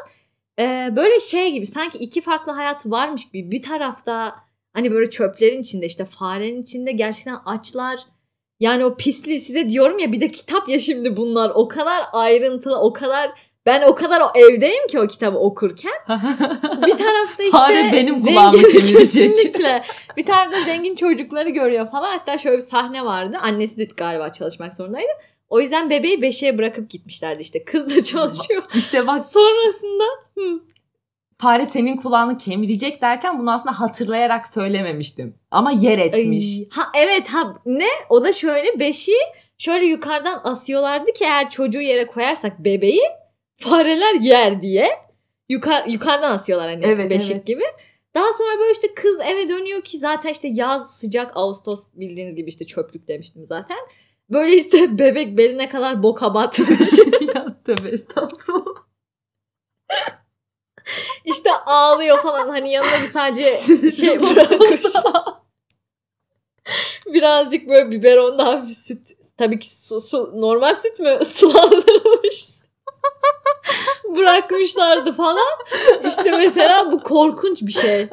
Ee, 0.59 0.93
böyle 0.95 1.19
şey 1.19 1.51
gibi 1.51 1.65
sanki 1.65 1.97
iki 1.97 2.21
farklı 2.21 2.51
hayat 2.51 2.85
varmış 2.85 3.29
gibi 3.29 3.51
bir 3.51 3.61
tarafta 3.61 4.46
hani 4.77 4.91
böyle 4.91 5.09
çöplerin 5.09 5.61
içinde 5.61 5.85
işte 5.85 6.05
farenin 6.05 6.61
içinde 6.61 6.91
gerçekten 6.91 7.37
açlar. 7.45 7.99
Yani 8.59 8.85
o 8.85 8.97
pisliği 8.97 9.39
size 9.39 9.69
diyorum 9.69 9.99
ya 9.99 10.11
bir 10.11 10.19
de 10.19 10.31
kitap 10.31 10.69
ya 10.69 10.79
şimdi 10.79 11.17
bunlar 11.17 11.51
o 11.55 11.67
kadar 11.67 12.03
ayrıntılı 12.13 12.79
o 12.79 12.93
kadar 12.93 13.31
ben 13.65 13.81
o 13.81 13.95
kadar 13.95 14.21
o 14.21 14.31
evdeyim 14.35 14.87
ki 14.87 14.99
o 14.99 15.07
kitabı 15.07 15.37
okurken 15.37 15.93
bir 16.85 16.97
tarafta 16.97 17.43
işte 17.43 17.57
Fare 17.57 17.89
benim 17.93 18.25
kulağımı. 18.25 18.63
Kesinlikle. 18.71 19.83
Bir 20.17 20.25
tarafta 20.25 20.63
zengin 20.63 20.95
çocukları 20.95 21.49
görüyor 21.49 21.91
falan. 21.91 22.17
Hatta 22.17 22.37
şöyle 22.37 22.57
bir 22.57 22.61
sahne 22.61 23.05
vardı. 23.05 23.37
Annesi 23.41 23.77
de 23.77 23.87
galiba 23.97 24.29
çalışmak 24.29 24.73
zorundaydı. 24.73 25.11
O 25.49 25.59
yüzden 25.59 25.89
bebeği 25.89 26.21
beşiğe 26.21 26.57
bırakıp 26.57 26.89
gitmişlerdi 26.89 27.41
işte. 27.41 27.65
Kız 27.65 27.95
da 27.95 28.03
çalışıyor. 28.11 28.63
işte 28.75 29.07
bak 29.07 29.25
Sonrasında 29.25 30.03
fare 31.37 31.65
senin 31.65 31.97
kulağını 31.97 32.37
kemirecek 32.37 33.01
derken 33.01 33.39
bunu 33.39 33.51
aslında 33.51 33.79
hatırlayarak 33.79 34.47
söylememiştim. 34.47 35.35
Ama 35.51 35.71
yer 35.71 35.97
etmiş. 35.97 36.57
Ay, 36.57 36.67
ha 36.69 36.91
evet 36.95 37.27
ha 37.27 37.53
ne? 37.65 37.87
O 38.09 38.23
da 38.23 38.33
şöyle 38.33 38.79
beşiği 38.79 39.21
şöyle 39.57 39.85
yukarıdan 39.85 40.41
asıyorlardı 40.43 41.11
ki 41.11 41.23
eğer 41.23 41.49
çocuğu 41.49 41.81
yere 41.81 42.07
koyarsak 42.07 42.59
bebeği 42.59 43.03
fareler 43.57 44.15
yer 44.15 44.61
diye. 44.61 44.89
Yukar, 45.49 45.85
yukarıdan 45.87 46.31
asıyorlar 46.31 46.69
hani 46.69 46.85
Evet, 46.85 47.09
beşik 47.09 47.31
evet. 47.31 47.47
gibi. 47.47 47.63
Daha 48.15 48.33
sonra 48.33 48.59
böyle 48.59 48.71
işte 48.71 48.93
kız 48.93 49.19
eve 49.25 49.49
dönüyor 49.49 49.81
ki 49.81 49.99
zaten 49.99 50.29
işte 50.29 50.47
yaz 50.47 50.97
sıcak 50.97 51.31
Ağustos 51.35 51.87
bildiğiniz 51.93 52.35
gibi 52.35 52.49
işte 52.49 52.65
çöplük 52.65 53.07
demiştim 53.07 53.45
zaten. 53.45 53.77
Böyle 54.29 54.55
işte 54.55 54.99
bebek 54.99 55.37
beline 55.37 55.69
kadar 55.69 56.03
boka 56.03 56.33
batmış. 56.33 56.99
ya 57.35 57.57
tövbe 57.65 57.89
estağfurullah. 57.89 58.87
İşte 61.25 61.49
ağlıyor 61.65 62.21
falan 62.21 62.49
hani 62.49 62.71
yanına 62.71 63.01
bir 63.01 63.07
sadece 63.07 63.59
şey 63.91 64.21
bırakmış. 64.21 64.81
Birazcık 67.05 67.69
böyle 67.69 67.91
biberonda 67.91 68.45
hafif 68.45 68.77
süt. 68.77 69.17
Tabii 69.37 69.59
ki 69.59 69.75
su, 69.77 70.01
su 70.01 70.31
normal 70.41 70.75
süt 70.75 70.99
mü? 70.99 71.19
Sulandırılmış. 71.25 72.45
Bırakmışlardı 74.17 75.13
falan. 75.13 75.57
İşte 76.07 76.37
mesela 76.37 76.91
bu 76.91 77.03
korkunç 77.03 77.61
bir 77.61 77.71
şey. 77.71 78.07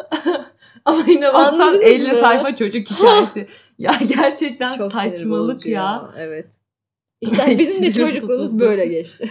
Ama 0.85 1.03
yine 1.07 1.35
baksan 1.35 1.61
Anladınız 1.61 1.83
50 1.85 2.13
mı? 2.13 2.21
sayfa 2.21 2.57
çocuk 2.57 2.91
hikayesi. 2.91 3.49
ya 3.79 3.95
gerçekten 4.17 4.73
Çok 4.73 4.93
saçmalık 4.93 5.55
bozucu 5.55 5.71
ya. 5.71 6.11
Evet. 6.19 6.47
İşte 7.21 7.59
bizim 7.59 7.83
de 7.83 7.93
çocukluğumuz 7.93 8.59
böyle 8.61 8.87
geçti. 8.87 9.31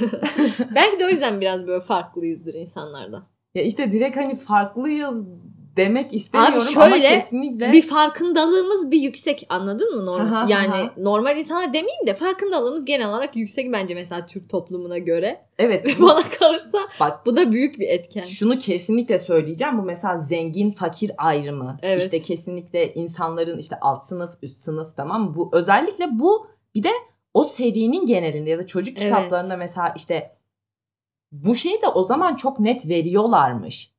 Belki 0.76 1.00
de 1.00 1.06
o 1.06 1.10
yüzden 1.10 1.42
biraz 1.42 1.68
böyle 1.68 1.82
farklıyızdır 1.82 2.54
insanlardan. 2.54 3.26
Ya 3.56 3.64
işte 3.64 3.92
direkt 3.92 4.18
hani 4.18 4.36
farklıyız 4.36 5.26
demek 5.78 6.14
istemiyorum 6.14 6.68
Abi 6.76 6.84
ama 6.84 6.96
şöyle, 6.96 7.08
kesinlikle 7.10 7.72
Bir 7.72 7.82
farkındalığımız 7.82 8.92
bir 8.92 9.00
yüksek 9.00 9.46
anladın 9.50 9.96
mı? 9.96 10.06
Normal, 10.06 10.50
yani 10.50 10.90
normal 10.98 11.38
insanlar 11.38 11.68
demeyeyim 11.74 12.08
de 12.08 12.14
farkındalığımız 12.14 12.86
genel 12.86 13.10
olarak 13.10 13.36
yüksek 13.36 13.74
bence 13.74 13.96
mesela 13.96 14.26
Türk 14.26 14.50
toplumuna 14.50 14.98
göre. 14.98 15.46
evet 15.58 15.86
Bana 16.02 16.22
kalırsa 16.40 16.78
bak 17.00 17.26
bu 17.26 17.36
da 17.38 17.52
büyük 17.52 17.80
bir 17.80 17.88
etken. 17.88 18.24
şunu 18.24 18.58
kesinlikle 18.60 19.18
söyleyeceğim. 19.18 19.78
Bu 19.78 19.82
mesela 19.84 20.18
zengin 20.18 20.72
fakir 20.72 21.12
ayrımı. 21.18 21.78
Evet. 21.82 22.02
İşte 22.02 22.20
kesinlikle 22.20 22.94
insanların 22.94 23.58
işte 23.58 23.76
alt 23.82 24.04
sınıf 24.04 24.32
üst 24.42 24.60
sınıf 24.60 24.98
tamam? 24.98 25.36
Bu 25.36 25.50
özellikle 25.54 26.06
bu 26.20 26.48
bir 26.76 26.84
de 26.84 26.92
o 27.34 27.44
serinin 27.44 28.06
genelinde 28.06 28.50
ya 28.50 28.58
da 28.58 28.68
çocuk 28.68 28.98
Evet. 28.98 29.08
kitaplarında 29.08 29.58
mesela 29.58 29.94
işte 29.98 30.32
bu 31.34 31.56
şeyi 31.56 31.82
de 31.82 31.88
o 31.88 32.04
zaman 32.04 32.36
çok 32.36 32.60
net 32.60 32.88
veriyorlarmış. 32.90 33.94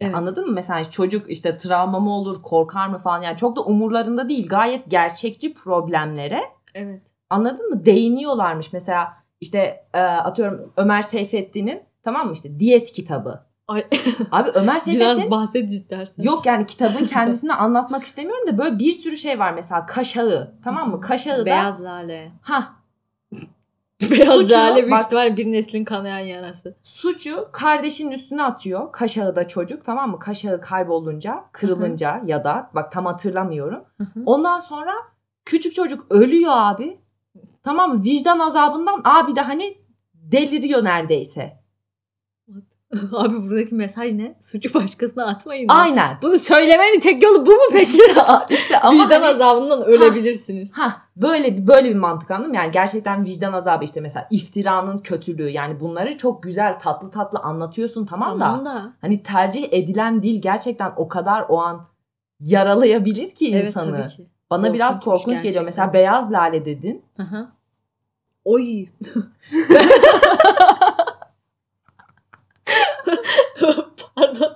Evet. 0.00 0.14
Anladın 0.14 0.46
mı? 0.46 0.52
Mesela 0.52 0.90
çocuk 0.90 1.30
işte 1.30 1.58
travma 1.58 2.00
mı 2.00 2.10
olur, 2.16 2.42
korkar 2.42 2.86
mı 2.88 2.98
falan 2.98 3.22
yani 3.22 3.36
çok 3.36 3.56
da 3.56 3.60
umurlarında 3.64 4.28
değil. 4.28 4.48
Gayet 4.48 4.90
gerçekçi 4.90 5.54
problemlere 5.54 6.40
Evet. 6.74 7.02
anladın 7.30 7.70
mı? 7.70 7.84
Değiniyorlarmış. 7.84 8.72
Mesela 8.72 9.12
işte 9.40 9.84
e, 9.94 10.00
atıyorum 10.00 10.72
Ömer 10.76 11.02
Seyfettin'in 11.02 11.80
tamam 12.04 12.26
mı 12.26 12.32
işte 12.32 12.58
diyet 12.60 12.92
kitabı. 12.92 13.46
Ay, 13.68 13.84
Abi 14.30 14.50
Ömer 14.54 14.78
Seyfettin 14.78 15.16
biraz 15.16 15.30
bahset 15.30 15.70
istersen. 15.72 16.22
yok 16.22 16.46
yani 16.46 16.66
kitabın 16.66 17.06
kendisini 17.06 17.54
anlatmak 17.54 18.02
istemiyorum 18.02 18.46
da 18.48 18.58
böyle 18.58 18.78
bir 18.78 18.92
sürü 18.92 19.16
şey 19.16 19.38
var 19.38 19.52
mesela 19.52 19.86
kaşağı 19.86 20.54
tamam 20.64 20.90
mı? 20.90 21.00
Kaşağı 21.00 21.38
da 21.38 21.46
Beyaz 21.46 21.82
lale. 21.82 22.32
ha 22.42 22.68
Beyaz 24.10 24.40
Suçu, 24.40 24.54
lale 24.54 24.76
büyük 24.76 24.90
bak- 24.90 25.04
ihtimalle 25.04 25.36
bir 25.36 25.52
neslin 25.52 25.84
kanayan 25.84 26.18
yarası. 26.18 26.74
suçu 26.82 27.48
kardeşinin 27.52 28.12
üstüne 28.12 28.42
atıyor. 28.42 28.92
Kaşağı 28.92 29.36
da 29.36 29.48
çocuk 29.48 29.84
tamam 29.86 30.10
mı? 30.10 30.18
Kaşağı 30.18 30.60
kaybolunca, 30.60 31.44
kırılınca 31.52 32.22
ya 32.24 32.44
da 32.44 32.70
bak 32.74 32.92
tam 32.92 33.06
hatırlamıyorum. 33.06 33.84
Ondan 34.26 34.58
sonra 34.58 34.92
küçük 35.44 35.74
çocuk 35.74 36.06
ölüyor 36.10 36.52
abi. 36.54 36.98
Tamam 37.64 37.96
mı? 37.96 38.04
Vicdan 38.04 38.38
azabından 38.38 39.00
abi 39.04 39.36
de 39.36 39.40
hani 39.40 39.78
deliriyor 40.14 40.84
neredeyse. 40.84 41.61
Abi 43.12 43.42
buradaki 43.42 43.74
mesaj 43.74 44.12
ne? 44.14 44.34
Suçu 44.40 44.74
başkasına 44.74 45.26
atmayın. 45.26 45.68
Aynen. 45.68 46.18
Bunu 46.22 46.38
söylemenin 46.38 47.00
tek 47.00 47.22
yolu 47.22 47.46
bu 47.46 47.50
mu 47.50 47.60
peki? 47.72 47.98
işte 48.50 48.78
ama 48.80 49.04
Vicdan 49.04 49.22
hani- 49.22 49.26
azabından 49.26 49.82
ölebilirsiniz. 49.82 50.70
Ha 50.72 51.02
böyle 51.16 51.56
bir 51.56 51.66
böyle 51.66 51.90
bir 51.90 51.94
mantık 51.94 52.30
anladın 52.30 52.50
mı? 52.50 52.56
Yani 52.56 52.70
gerçekten 52.70 53.24
vicdan 53.24 53.52
azabı 53.52 53.84
işte 53.84 54.00
mesela 54.00 54.26
iftiranın 54.30 54.98
kötülüğü 54.98 55.48
yani 55.50 55.80
bunları 55.80 56.16
çok 56.16 56.42
güzel 56.42 56.78
tatlı 56.78 57.10
tatlı 57.10 57.38
anlatıyorsun 57.38 58.06
tamam, 58.06 58.34
da 58.34 58.44
Tamam 58.44 58.64
da. 58.64 58.92
hani 59.00 59.22
tercih 59.22 59.68
edilen 59.72 60.22
dil 60.22 60.42
gerçekten 60.42 60.92
o 60.96 61.08
kadar 61.08 61.44
o 61.48 61.58
an 61.60 61.86
yaralayabilir 62.40 63.30
ki 63.30 63.50
Evet 63.54 63.66
insanı. 63.66 63.96
tabii 63.96 64.08
ki. 64.08 64.26
Bana 64.50 64.74
biraz 64.74 65.00
Korkunç 65.00 65.04
korkunç 65.14 65.24
geliyor. 65.26 65.42
gerçekten. 65.42 65.64
Mesela 65.64 65.92
beyaz 65.92 66.32
lale 66.32 66.64
dedin. 66.64 67.04
Aha. 67.18 67.52
Oy. 68.44 68.86
Pardon. 74.16 74.54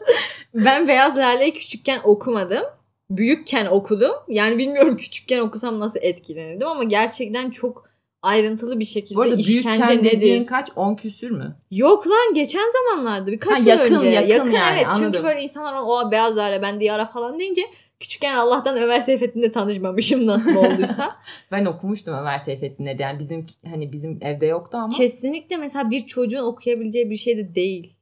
Ben 0.54 0.88
Beyaz 0.88 1.16
Lale'yi 1.16 1.54
küçükken 1.54 2.00
okumadım. 2.04 2.62
Büyükken 3.10 3.66
okudum. 3.66 4.12
Yani 4.28 4.58
bilmiyorum 4.58 4.96
küçükken 5.00 5.38
okusam 5.40 5.80
nasıl 5.80 5.98
etkilenirdim 6.02 6.68
ama 6.68 6.84
gerçekten 6.84 7.50
çok 7.50 7.86
ayrıntılı 8.22 8.78
bir 8.80 8.84
şekilde 8.84 9.18
Bu 9.18 9.22
arada 9.22 9.34
işkence 9.34 10.02
nedir? 10.02 10.46
kaç? 10.46 10.68
10 10.76 10.94
küsür 10.94 11.30
mü? 11.30 11.56
Yok 11.70 12.06
lan 12.08 12.34
geçen 12.34 12.64
zamanlarda 12.72 13.26
birkaç 13.32 13.52
Ha, 13.54 13.58
yıl 13.58 13.66
yakın, 13.66 13.94
önce. 13.96 14.08
yakın 14.08 14.50
yani, 14.50 14.74
evet 14.76 14.86
çünkü 14.92 15.04
anladım. 15.04 15.24
böyle 15.24 15.42
insanlar 15.42 15.74
o 15.86 16.10
beyaz 16.10 16.36
lale 16.36 16.62
ben 16.62 16.80
Diyara 16.80 17.06
falan 17.06 17.38
deyince 17.38 17.62
küçükken 18.00 18.34
Allah'tan 18.34 18.76
Ömer 18.76 19.00
Seyfettin'le 19.00 19.52
tanışmamışım 19.52 20.26
nasıl 20.26 20.56
olduysa. 20.56 21.16
Ben 21.52 21.64
okumuştum 21.64 22.14
Ömer 22.14 22.38
Seyfettin'leri. 22.38 23.02
Yani 23.02 23.18
bizim 23.18 23.46
hani 23.70 23.92
bizim 23.92 24.18
evde 24.22 24.46
yoktu 24.46 24.78
ama. 24.78 24.88
Kesinlikle 24.96 25.56
mesela 25.56 25.90
bir 25.90 26.06
çocuğun 26.06 26.44
okuyabileceği 26.44 27.10
bir 27.10 27.16
şey 27.16 27.36
de 27.36 27.54
değil. 27.54 27.92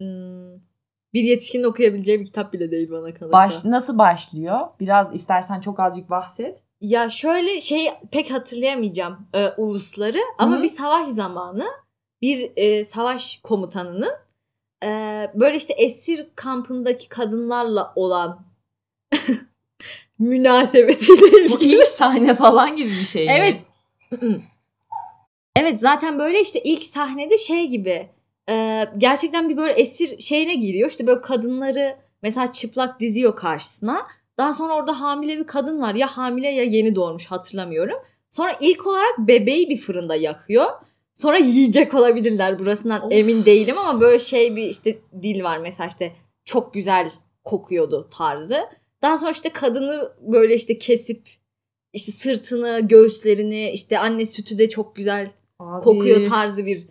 Hmm, 0.00 0.54
bir 1.14 1.22
yetişkinin 1.22 1.64
okuyabileceği 1.64 2.20
bir 2.20 2.24
kitap 2.24 2.52
bile 2.52 2.70
değil 2.70 2.90
bana 2.90 3.14
kalırsa. 3.14 3.32
Baş, 3.32 3.64
nasıl 3.64 3.98
başlıyor? 3.98 4.60
Biraz 4.80 5.14
istersen 5.14 5.60
çok 5.60 5.80
azıcık 5.80 6.10
bahset. 6.10 6.62
Ya 6.80 7.10
şöyle 7.10 7.60
şey 7.60 7.90
pek 8.10 8.30
hatırlayamayacağım 8.32 9.26
e, 9.34 9.48
ulusları 9.48 10.18
ama 10.38 10.58
Hı. 10.58 10.62
bir 10.62 10.68
savaş 10.68 11.08
zamanı 11.08 11.66
bir 12.22 12.52
e, 12.56 12.84
savaş 12.84 13.40
komutanının 13.42 14.12
e, 14.84 14.88
böyle 15.34 15.56
işte 15.56 15.72
esir 15.72 16.26
kampındaki 16.34 17.08
kadınlarla 17.08 17.92
olan 17.96 18.46
münasebetiyle 20.18 21.50
Bu 21.50 21.54
ilgili. 21.60 21.74
ilk 21.74 21.88
sahne 21.88 22.34
falan 22.34 22.76
gibi 22.76 22.90
bir 22.90 23.04
şey. 23.06 23.26
Evet. 23.30 23.60
evet 25.56 25.80
zaten 25.80 26.18
böyle 26.18 26.40
işte 26.40 26.62
ilk 26.62 26.84
sahnede 26.84 27.38
şey 27.38 27.66
gibi 27.66 28.08
e, 28.50 28.84
gerçekten 28.98 29.48
bir 29.48 29.56
böyle 29.56 29.72
esir 29.72 30.20
şeyine 30.20 30.54
giriyor. 30.54 30.90
İşte 30.90 31.06
böyle 31.06 31.20
kadınları 31.20 31.96
mesela 32.22 32.52
çıplak 32.52 33.00
diziyor 33.00 33.36
karşısına. 33.36 34.06
Daha 34.38 34.54
sonra 34.54 34.74
orada 34.74 35.00
hamile 35.00 35.38
bir 35.38 35.46
kadın 35.46 35.80
var. 35.80 35.94
Ya 35.94 36.06
hamile 36.06 36.48
ya 36.48 36.64
yeni 36.64 36.94
doğurmuş 36.94 37.26
hatırlamıyorum. 37.26 37.96
Sonra 38.30 38.56
ilk 38.60 38.86
olarak 38.86 39.18
bebeği 39.18 39.70
bir 39.70 39.76
fırında 39.76 40.16
yakıyor. 40.16 40.66
Sonra 41.14 41.36
yiyecek 41.36 41.94
olabilirler 41.94 42.58
burasından 42.58 43.06
Of. 43.06 43.12
emin 43.12 43.44
değilim 43.44 43.78
ama 43.78 44.00
böyle 44.00 44.18
şey 44.18 44.56
bir 44.56 44.62
işte 44.62 44.98
dil 45.22 45.42
var 45.42 45.58
mesela 45.58 45.88
işte 45.88 46.12
çok 46.44 46.74
güzel 46.74 47.12
kokuyordu 47.44 48.08
tarzı. 48.18 48.60
Daha 49.02 49.18
sonra 49.18 49.30
işte 49.30 49.48
kadını 49.48 50.12
böyle 50.20 50.54
işte 50.54 50.78
kesip 50.78 51.28
işte 51.92 52.12
sırtını, 52.12 52.80
göğüslerini, 52.80 53.70
işte 53.70 53.98
anne 53.98 54.26
sütü 54.26 54.58
de 54.58 54.68
çok 54.68 54.96
güzel 54.96 55.30
Abi. 55.58 55.84
kokuyor 55.84 56.26
tarzı 56.28 56.66
bir 56.66 56.86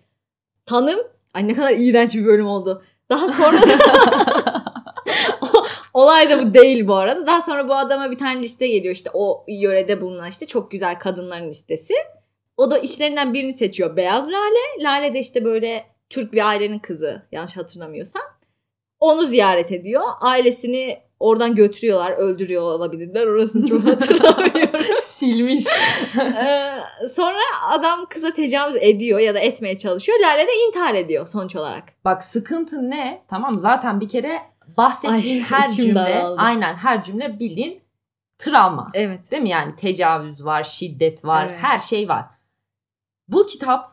tanım. 0.66 1.00
Ay 1.34 1.48
ne 1.48 1.54
kadar 1.54 1.74
iğrenç 1.78 2.16
bir 2.16 2.26
bölüm 2.26 2.48
oldu. 2.48 2.84
Daha 3.10 3.28
sonra 3.28 3.58
olay 5.94 6.30
da 6.30 6.44
bu 6.44 6.54
değil 6.54 6.88
bu 6.88 6.96
arada. 6.96 7.28
Daha 7.28 7.42
sonra 7.42 7.68
bu 7.68 7.76
adama 7.76 8.12
bir 8.12 8.18
tane 8.18 8.42
liste 8.42 8.68
geliyor 8.68 8.96
işte 8.96 9.10
o 9.14 9.46
yörede 9.48 10.02
bulunan 10.02 10.30
işte 10.30 10.46
çok 10.46 10.72
güzel 10.72 11.00
kadınların 11.00 11.50
listesi. 11.50 11.94
O 12.58 12.72
da 12.72 12.78
içlerinden 12.78 13.34
birini 13.34 13.54
seçiyor. 13.54 13.96
Beyaz 13.96 14.28
Lale. 14.28 14.84
Lale 14.84 15.14
de 15.14 15.20
işte 15.20 15.46
böyle 15.46 15.86
Türk 16.10 16.34
bir 16.34 16.48
ailenin 16.48 16.80
kızı 16.80 17.22
yanlış 17.32 17.58
hatırlamıyorsam. 17.58 18.22
Onu 19.00 19.26
ziyaret 19.26 19.72
ediyor. 19.72 20.04
Ailesini 20.22 21.00
oradan 21.20 21.56
götürüyorlar. 21.56 22.12
Öldürüyor 22.12 22.62
olabilirler. 22.62 23.28
Orasını 23.28 23.68
çok 23.68 23.84
hatırlamıyorum. 23.88 25.03
Silmiş. 25.24 25.66
Ee, 26.18 26.84
sonra 27.16 27.40
adam 27.70 28.06
kıza 28.10 28.32
tecavüz 28.32 28.76
ediyor 28.76 29.20
ya 29.20 29.34
da 29.34 29.40
etmeye 29.40 29.78
çalışıyor. 29.78 30.20
Lale 30.20 30.48
de 30.48 30.52
intihar 30.68 30.96
ediyor 30.96 31.28
sonuç 31.28 31.56
olarak. 31.56 31.94
Bak 32.06 32.24
sıkıntı 32.24 32.90
ne? 32.90 33.24
Tamam 33.28 33.54
zaten 33.54 34.00
bir 34.02 34.10
kere 34.10 34.42
bahsettiğin 34.78 35.44
Ay, 35.44 35.50
her 35.50 35.70
cümle 35.70 35.96
daraldı. 35.96 36.42
aynen 36.42 36.74
her 36.76 37.04
cümle 37.04 37.40
bildiğin 37.40 37.82
travma. 38.38 38.92
Evet. 38.94 39.32
Değil 39.32 39.44
mi? 39.44 39.50
Yani 39.50 39.76
tecavüz 39.76 40.46
var, 40.46 40.64
şiddet 40.64 41.26
var, 41.26 41.48
Evet. 41.50 41.60
her 41.62 41.80
şey 41.80 42.10
var. 42.10 42.26
Bu 43.28 43.48
kitap 43.48 43.92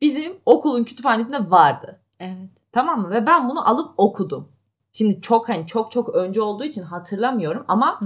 bizim 0.00 0.36
okulun 0.46 0.84
kütüphanesinde 0.84 1.50
vardı. 1.50 2.00
Evet. 2.20 2.50
Tamam 2.72 3.00
mı? 3.00 3.10
Ve 3.10 3.26
ben 3.26 3.48
bunu 3.48 3.68
alıp 3.68 3.90
okudum. 3.96 4.52
Şimdi 4.92 5.20
çok 5.20 5.48
hani 5.54 5.66
çok 5.66 5.92
çok 5.92 6.08
önce 6.08 6.42
olduğu 6.42 6.64
için 6.64 6.82
hatırlamıyorum 6.82 7.64
ama 7.68 8.00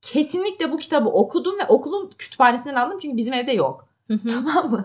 kesinlikle 0.00 0.72
bu 0.72 0.76
kitabı 0.76 1.08
okudum 1.08 1.58
ve 1.58 1.66
okulun 1.68 2.10
kütüphanesinden 2.18 2.74
aldım 2.74 2.98
çünkü 3.02 3.16
bizim 3.16 3.34
evde 3.34 3.52
yok. 3.52 3.88
Tamam 4.24 4.70
mı? 4.70 4.84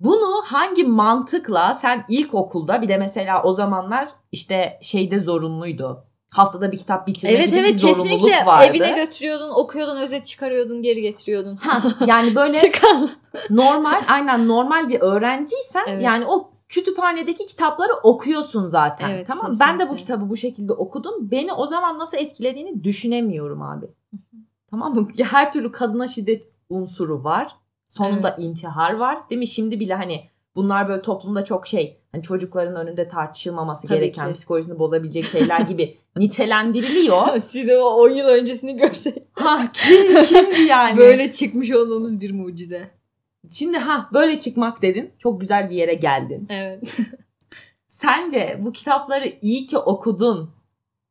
Bunu 0.00 0.42
hangi 0.44 0.84
mantıkla 0.84 1.74
sen 1.74 2.04
ilkokulda 2.08 2.82
bir 2.82 2.88
de 2.88 2.96
mesela 2.96 3.42
o 3.42 3.52
zamanlar 3.52 4.08
işte 4.32 4.78
şeyde 4.82 5.18
zorunluydu. 5.18 6.04
Haftada 6.30 6.72
bir 6.72 6.78
kitap 6.78 7.06
bitirme 7.06 7.34
evet 7.34 7.46
gibi 7.46 7.56
evet 7.56 7.74
bir 7.74 7.78
zorunluluk 7.78 8.10
kesinlikle 8.10 8.46
vardı. 8.46 8.66
evine 8.66 9.04
götürüyordun, 9.04 9.50
okuyordun, 9.50 9.96
özet 9.96 10.24
çıkarıyordun, 10.24 10.82
geri 10.82 11.00
getiriyordun. 11.00 11.56
Ha, 11.56 11.82
yani 12.06 12.34
böyle 12.34 12.72
normal 13.50 14.04
aynen 14.08 14.48
normal 14.48 14.88
bir 14.88 15.00
öğrenciysen 15.00 15.84
Evet. 15.88 16.02
yani 16.02 16.24
o 16.26 16.50
kütüphanedeki 16.68 17.46
kitapları 17.46 17.92
okuyorsun 18.02 18.66
zaten. 18.66 19.10
Evet, 19.10 19.26
tamam 19.26 19.52
mı? 19.52 19.56
Ben 19.60 19.74
de 19.78 19.78
bu 19.78 19.78
kesinlikle. 19.78 20.04
kitabı 20.04 20.30
bu 20.30 20.36
şekilde 20.36 20.72
okudum. 20.72 21.30
Beni 21.30 21.52
o 21.52 21.66
zaman 21.66 21.98
nasıl 21.98 22.16
etkilediğini 22.16 22.84
düşünemiyorum 22.84 23.62
abi. 23.62 23.86
tamam 24.70 24.94
mı? 24.94 25.08
Her 25.22 25.52
türlü 25.52 25.72
kadına 25.72 26.06
şiddet 26.06 26.48
unsuru 26.68 27.24
var. 27.24 27.56
Sonunda 27.88 28.36
intihar 28.38 28.92
var. 28.96 29.30
Değil 29.30 29.38
mi? 29.38 29.46
Şimdi 29.46 29.80
bile 29.80 29.94
hani 29.94 30.24
bunlar 30.56 30.88
böyle 30.88 31.02
toplumda 31.02 31.44
çok 31.44 31.66
şey 31.66 31.98
hani 32.12 32.22
çocukların 32.22 32.76
önünde 32.76 33.08
tartışılmaması 33.08 33.88
Tabii 33.88 33.98
gereken 33.98 34.28
ki. 34.28 34.34
psikolojisini 34.34 34.78
bozabilecek 34.78 35.24
şeyler 35.24 35.60
gibi 35.60 35.96
nitelendiriliyor. 36.16 37.38
Siz 37.50 37.70
o 37.70 37.84
10 37.84 38.10
yıl 38.10 38.26
öncesini 38.26 38.76
görsek 38.76 39.22
ha 39.32 39.68
kim 39.72 40.24
kimdi 40.24 40.60
yani? 40.60 40.96
böyle 40.96 41.32
çıkmış 41.32 41.70
olmamız 41.70 42.20
bir 42.20 42.30
mucize. 42.30 42.90
Şimdi 43.50 43.78
ha 43.78 44.08
böyle 44.12 44.38
çıkmak 44.38 44.82
dedin. 44.82 45.14
Çok 45.18 45.40
güzel 45.40 45.70
bir 45.70 45.76
yere 45.76 45.94
geldin. 45.94 46.46
Evet. 46.50 46.82
Sence 47.88 48.60
bu 48.60 48.72
kitapları 48.72 49.32
iyi 49.42 49.66
ki 49.66 49.78
okudun. 49.78 50.50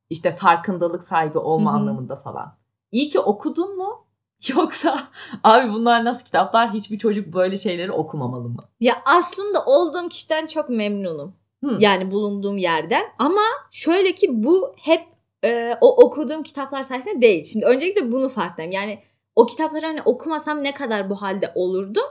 İşte 0.09 0.35
farkındalık 0.35 1.03
sahibi 1.03 1.37
olma 1.37 1.71
Hı 1.71 1.75
hı. 1.75 1.79
anlamında 1.79 2.15
falan. 2.15 2.57
İyi 2.91 3.09
ki 3.09 3.19
okudun 3.19 3.77
mu? 3.77 4.05
Yoksa 4.47 4.99
abi 5.43 5.73
bunlar 5.73 6.05
nasıl 6.05 6.25
kitaplar? 6.25 6.73
Hiçbir 6.73 6.97
çocuk 6.97 7.33
böyle 7.33 7.57
şeyleri 7.57 7.91
okumamalı 7.91 8.49
mı? 8.49 8.63
Ya 8.79 9.01
aslında 9.05 9.65
olduğum 9.65 10.09
kişiden 10.09 10.45
çok 10.45 10.69
memnunum. 10.69 11.33
Hı. 11.63 11.77
Yani 11.79 12.11
bulunduğum 12.11 12.57
yerden. 12.57 13.03
Ama 13.19 13.41
şöyle 13.71 14.15
ki 14.15 14.43
bu 14.43 14.75
hep 14.77 15.01
e, 15.43 15.77
o 15.81 16.05
okuduğum 16.05 16.43
kitaplar 16.43 16.83
sayesinde 16.83 17.21
değil. 17.21 17.43
Şimdi 17.43 17.65
öncelikle 17.65 18.11
bunu 18.11 18.29
farkındayım. 18.29 18.71
Yani 18.71 18.99
o 19.35 19.45
kitapları 19.45 19.85
hani 19.85 20.01
okumasam 20.01 20.63
ne 20.63 20.73
kadar 20.73 21.09
bu 21.09 21.21
halde 21.21 21.51
olurdum? 21.55 22.05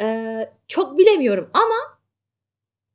E, 0.00 0.38
çok 0.68 0.98
bilemiyorum 0.98 1.50
ama 1.52 1.98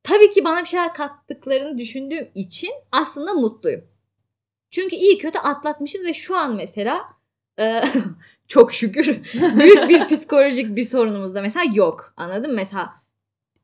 tabii 0.02 0.30
ki 0.30 0.44
bana 0.44 0.60
bir 0.60 0.66
şeyler 0.66 0.94
kattıklarını 0.94 1.78
düşündüğüm 1.78 2.28
için 2.34 2.72
aslında 2.92 3.34
mutluyum. 3.34 3.84
Çünkü 4.70 4.96
iyi 4.96 5.18
kötü 5.18 5.38
atlatmışız 5.38 6.04
ve 6.04 6.14
şu 6.14 6.36
an 6.36 6.54
mesela 6.56 7.02
e, 7.58 7.82
çok 8.48 8.72
şükür 8.72 9.06
büyük 9.34 9.88
bir 9.88 10.06
psikolojik 10.06 10.76
bir 10.76 10.84
sorunumuz 10.84 11.34
da 11.34 11.42
mesela 11.42 11.64
yok. 11.74 12.14
Anladın 12.16 12.50
mı? 12.50 12.56
Mesela 12.56 12.90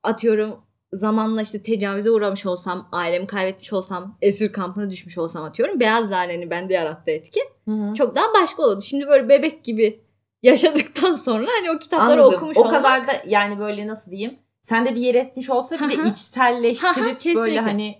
atıyorum 0.02 0.60
zamanla 0.92 1.42
işte 1.42 1.62
tecavüze 1.62 2.10
uğramış 2.10 2.46
olsam, 2.46 2.88
ailemi 2.92 3.26
kaybetmiş 3.26 3.72
olsam, 3.72 4.18
esir 4.22 4.52
kampına 4.52 4.90
düşmüş 4.90 5.18
olsam 5.18 5.44
atıyorum. 5.44 5.80
Beyaz 5.80 6.10
lalenin 6.10 6.50
bende 6.50 6.74
yarattığı 6.74 7.10
etki 7.10 7.40
Hı 7.64 7.70
hı. 7.70 7.94
çok 7.94 8.16
daha 8.16 8.34
başka 8.34 8.62
olurdu. 8.62 8.80
Şimdi 8.80 9.06
böyle 9.08 9.28
bebek 9.28 9.64
gibi 9.64 10.00
yaşadıktan 10.42 11.12
sonra 11.12 11.46
hani 11.58 11.70
o 11.70 11.78
kitapları 11.78 12.22
Anladım. 12.22 12.36
okumuş 12.36 12.56
o 12.56 12.60
olmak 12.60 12.72
kadar 12.72 13.06
da 13.06 13.12
yani 13.26 13.58
böyle 13.58 13.86
nasıl 13.86 14.10
diyeyim? 14.10 14.38
Sende 14.62 14.94
bir 14.94 15.00
yer 15.00 15.14
etmiş 15.14 15.50
olsa 15.50 15.88
bile 15.88 16.08
içselleştirip 16.08 17.36
böyle 17.36 17.60
hani 17.60 17.98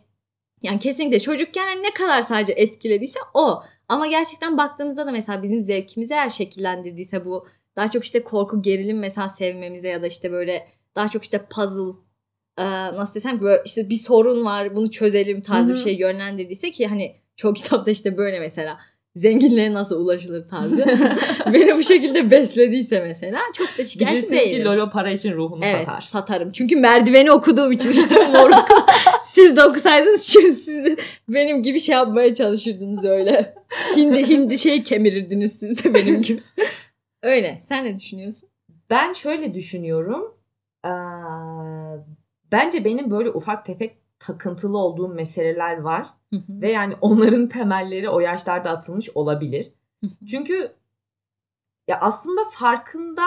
Yani 0.62 0.78
kesinlikle 0.78 1.20
çocukken 1.20 1.66
hani 1.66 1.82
ne 1.82 1.90
kadar 1.90 2.22
sadece 2.22 2.52
etkilediyse 2.52 3.18
o. 3.34 3.62
Ama 3.88 4.06
gerçekten 4.06 4.58
baktığımızda 4.58 5.06
da 5.06 5.10
mesela 5.10 5.42
bizim 5.42 5.62
zevkimizi 5.62 6.14
eğer 6.14 6.30
şekillendirdiyse 6.30 7.24
bu 7.24 7.46
daha 7.76 7.90
çok 7.90 8.04
işte 8.04 8.24
korku 8.24 8.62
gerilim 8.62 8.98
mesela 8.98 9.28
sevmemize 9.28 9.88
ya 9.88 10.02
da 10.02 10.06
işte 10.06 10.32
böyle 10.32 10.68
daha 10.96 11.08
çok 11.08 11.22
işte 11.22 11.46
puzzle 11.50 11.98
e, 12.58 12.64
nasıl 12.96 13.14
desem 13.14 13.40
böyle 13.40 13.62
işte 13.64 13.88
bir 13.88 13.94
sorun 13.94 14.44
var 14.44 14.76
bunu 14.76 14.90
çözelim 14.90 15.40
tarzı 15.40 15.70
Hı 15.70 15.74
bir 15.74 15.80
şey 15.80 15.96
yönlendirdiyse 15.96 16.70
ki 16.70 16.86
hani 16.86 17.16
çoğu 17.36 17.54
kitapta 17.54 17.90
işte 17.90 18.16
böyle 18.16 18.40
mesela 18.40 18.78
zenginliğe 19.18 19.74
nasıl 19.74 20.00
ulaşılır 20.00 20.48
tarzı 20.48 20.84
beni 21.52 21.76
bu 21.76 21.82
şekilde 21.82 22.30
beslediyse 22.30 23.00
mesela 23.00 23.40
çok 23.54 23.78
da 23.78 23.84
şikayetçi 23.84 24.22
bilirsiniz 24.22 24.44
ki 24.44 24.50
değilim. 24.56 24.66
Lolo 24.66 24.90
para 24.90 25.10
için 25.10 25.32
ruhunu 25.32 25.64
Evet 25.64 25.86
satar. 25.86 26.00
satarım. 26.00 26.52
Çünkü 26.52 26.76
merdiveni 26.76 27.32
okuduğum 27.32 27.72
için 27.72 27.90
işte 27.90 28.28
moruk. 28.28 28.68
siz 29.24 29.56
de 29.56 29.64
okusaydınız 29.64 30.22
şimdi 30.22 30.52
siz 30.52 30.84
de 30.84 30.96
benim 31.28 31.62
gibi 31.62 31.80
şey 31.80 31.92
yapmaya 31.92 32.34
çalışırdınız 32.34 33.04
öyle. 33.04 33.54
Hindi 33.96 34.28
hindi 34.28 34.58
şey 34.58 34.82
kemirirdiniz 34.82 35.52
siz 35.58 35.84
de 35.84 35.94
benim 35.94 36.22
gibi. 36.22 36.42
Öyle. 37.22 37.58
Sen 37.68 37.84
ne 37.84 37.96
düşünüyorsun? 37.96 38.48
Ben 38.90 39.12
şöyle 39.12 39.54
düşünüyorum. 39.54 40.34
Ee, 40.84 40.88
bence 42.52 42.84
benim 42.84 43.10
böyle 43.10 43.30
ufak 43.30 43.66
tefek 43.66 43.96
takıntılı 44.20 44.78
olduğum 44.78 45.08
meseleler 45.08 45.80
var. 45.80 46.06
Hı 46.32 46.36
hı. 46.36 46.60
Ve 46.60 46.72
yani 46.72 46.94
onların 47.00 47.48
temelleri 47.48 48.08
o 48.08 48.20
yaşlarda 48.20 48.70
atılmış 48.70 49.10
olabilir. 49.14 49.72
Hı. 50.04 50.10
Çünkü 50.30 50.72
ya 51.88 52.00
aslında 52.00 52.40
farkında 52.52 53.22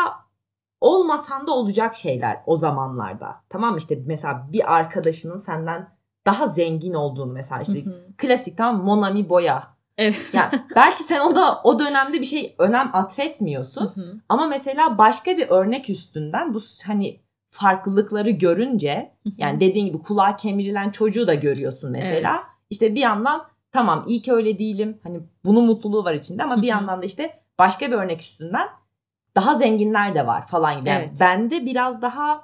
olmasan 0.81 1.47
da 1.47 1.51
olacak 1.51 1.95
şeyler 1.95 2.41
o 2.45 2.57
zamanlarda. 2.57 3.41
Tamam 3.49 3.77
işte 3.77 3.99
mesela 4.05 4.47
bir 4.51 4.73
arkadaşının 4.75 5.37
senden 5.37 5.89
daha 6.25 6.47
zengin 6.47 6.93
olduğunu 6.93 7.33
mesela 7.33 7.61
işte 7.61 7.79
klasik 8.17 8.57
tamam? 8.57 8.83
Monami 8.83 9.29
boya. 9.29 9.63
Evet. 9.97 10.21
Yani 10.33 10.49
belki 10.75 11.03
sen 11.03 11.19
o 11.19 11.35
da 11.35 11.61
o 11.63 11.79
dönemde 11.79 12.21
bir 12.21 12.25
şey 12.25 12.55
önem 12.57 12.89
atfetmiyorsun. 12.93 14.21
Ama 14.29 14.47
mesela 14.47 14.97
başka 14.97 15.37
bir 15.37 15.49
örnek 15.49 15.89
üstünden 15.89 16.53
bu 16.53 16.59
hani 16.85 17.19
farklılıkları 17.49 18.29
görünce 18.29 19.11
yani 19.37 19.59
dediğin 19.59 19.85
gibi 19.85 20.01
kulağa 20.01 20.35
kemirilen 20.35 20.89
çocuğu 20.89 21.27
da 21.27 21.33
görüyorsun 21.33 21.91
mesela. 21.91 22.33
Evet. 22.35 22.50
İşte 22.71 22.95
bir 22.95 23.01
yandan 23.01 23.47
tamam 23.71 24.03
iyi 24.07 24.21
ki 24.21 24.34
öyle 24.34 24.60
değilim. 24.60 24.99
Hani 25.03 25.19
bunun 25.45 25.65
mutluluğu 25.65 26.03
var 26.03 26.13
içinde 26.13 26.43
ama 26.43 26.62
bir 26.62 26.67
yandan 26.67 27.01
da 27.01 27.05
işte 27.05 27.39
başka 27.60 27.91
bir 27.91 27.95
örnek 27.95 28.21
üstünden 28.21 28.67
daha 29.36 29.55
zenginler 29.55 30.15
de 30.15 30.27
var 30.27 30.47
falan 30.47 30.79
gibi. 30.79 30.89
Yani 30.89 31.03
Evet. 31.03 31.19
bende 31.19 31.65
biraz 31.65 32.01
daha 32.01 32.43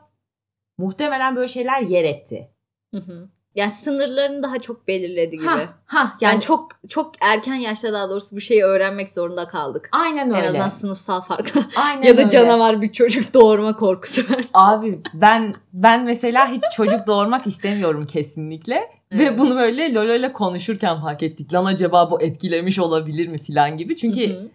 muhtemelen 0.77 1.35
böyle 1.35 1.47
şeyler 1.47 1.81
yer 1.81 2.03
etti. 2.03 2.51
Hı 2.93 2.97
hı. 2.97 3.29
Yani 3.55 3.71
sınırlarını 3.71 4.43
daha 4.43 4.59
çok 4.59 4.87
belirledi 4.87 5.37
gibi. 5.37 5.47
Ha, 5.47 5.59
ha 5.85 6.17
yani, 6.21 6.33
yani, 6.33 6.41
çok 6.41 6.69
çok 6.89 7.11
erken 7.21 7.55
yaşta 7.55 7.93
daha 7.93 8.09
doğrusu 8.09 8.35
bu 8.35 8.41
şeyi 8.41 8.63
öğrenmek 8.63 9.09
zorunda 9.09 9.47
kaldık. 9.47 9.89
aynen 9.91 10.29
öyle. 10.29 10.39
En 10.39 10.47
azından 10.47 10.67
sınıfsal 10.67 11.21
farkı. 11.21 11.59
aynen 11.75 12.03
ya 12.03 12.17
da 12.17 12.21
öyle. 12.21 12.29
canavar 12.29 12.81
bir 12.81 12.93
çocuk 12.93 13.33
doğurma 13.33 13.75
korkusu 13.75 14.21
var. 14.21 14.41
Abi 14.53 15.01
ben 15.13 15.55
ben 15.73 16.03
mesela 16.03 16.51
hiç 16.51 16.63
çocuk 16.75 17.07
doğurmak 17.07 17.47
istemiyorum 17.47 18.07
kesinlikle. 18.07 18.96
Ve 19.11 19.23
Evet. 19.23 19.39
bunu 19.39 19.55
böyle 19.55 19.93
Lolo 19.93 20.13
ile 20.15 20.33
konuşurken 20.33 21.01
fark 21.01 21.23
ettik. 21.23 21.53
Lan 21.53 21.65
acaba 21.65 22.11
bu 22.11 22.21
etkilemiş 22.21 22.79
olabilir 22.79 23.27
mi 23.27 23.37
falan 23.37 23.77
gibi. 23.77 23.95
Çünkü 23.95 24.29
Hı 24.29 24.39
hı. 24.41 24.49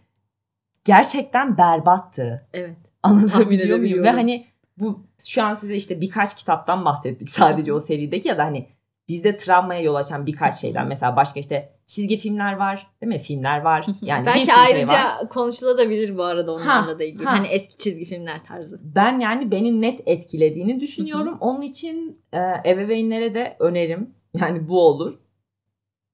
gerçekten 0.85 1.59
berbattı. 1.59 2.47
evet. 2.53 2.77
Anlatabiliyor 3.03 3.79
muyum? 3.79 4.05
Ve 4.05 4.11
hani 4.11 4.47
bu 4.79 5.05
şu 5.27 5.43
an 5.45 5.55
size 5.55 5.75
işte 5.75 6.01
birkaç 6.01 6.37
kitaptan 6.37 6.85
bahsettik 6.85 7.31
sadece 7.31 7.73
o 7.73 7.81
serideki 7.81 8.29
ya 8.29 8.39
da 8.39 8.45
hani 8.45 8.69
bizde 9.09 9.37
travmaya 9.37 9.81
yol 9.81 9.95
açan 9.95 10.27
birkaç 10.27 10.61
şeyden. 10.61 10.87
Mesela 10.89 11.17
başka 11.17 11.41
işte 11.41 11.73
çizgi 11.87 12.17
filmler 12.17 12.53
var 12.53 12.87
değil 13.03 13.13
mi? 13.13 13.19
Filmler 13.19 13.61
var. 13.61 13.87
Yani 14.03 14.23
bir 14.23 14.27
Belki 14.27 14.47
sürü 14.47 14.57
ayrıca 14.57 14.87
şey 14.87 15.05
var. 15.05 15.29
konuşulabilir 15.29 16.17
bu 16.19 16.23
arada 16.25 16.53
onlarla 16.53 16.99
da 16.99 17.05
ilgili. 17.05 17.25
ha. 17.25 17.33
Hani 17.33 17.47
eski 17.47 17.77
çizgi 17.77 18.05
filmler 18.05 18.45
tarzı. 18.45 18.81
Ben 18.83 19.19
yani 19.21 19.51
beni 19.51 19.81
net 19.81 20.01
etkilediğini 20.07 20.81
düşünüyorum. 20.81 21.37
Onun 21.41 21.63
için 21.63 22.21
e, 22.33 22.39
ebeveynlere 22.71 23.35
de 23.35 23.57
önerim. 23.59 24.15
Yani 24.35 24.69
bu 24.69 24.87
olur. 24.87 25.19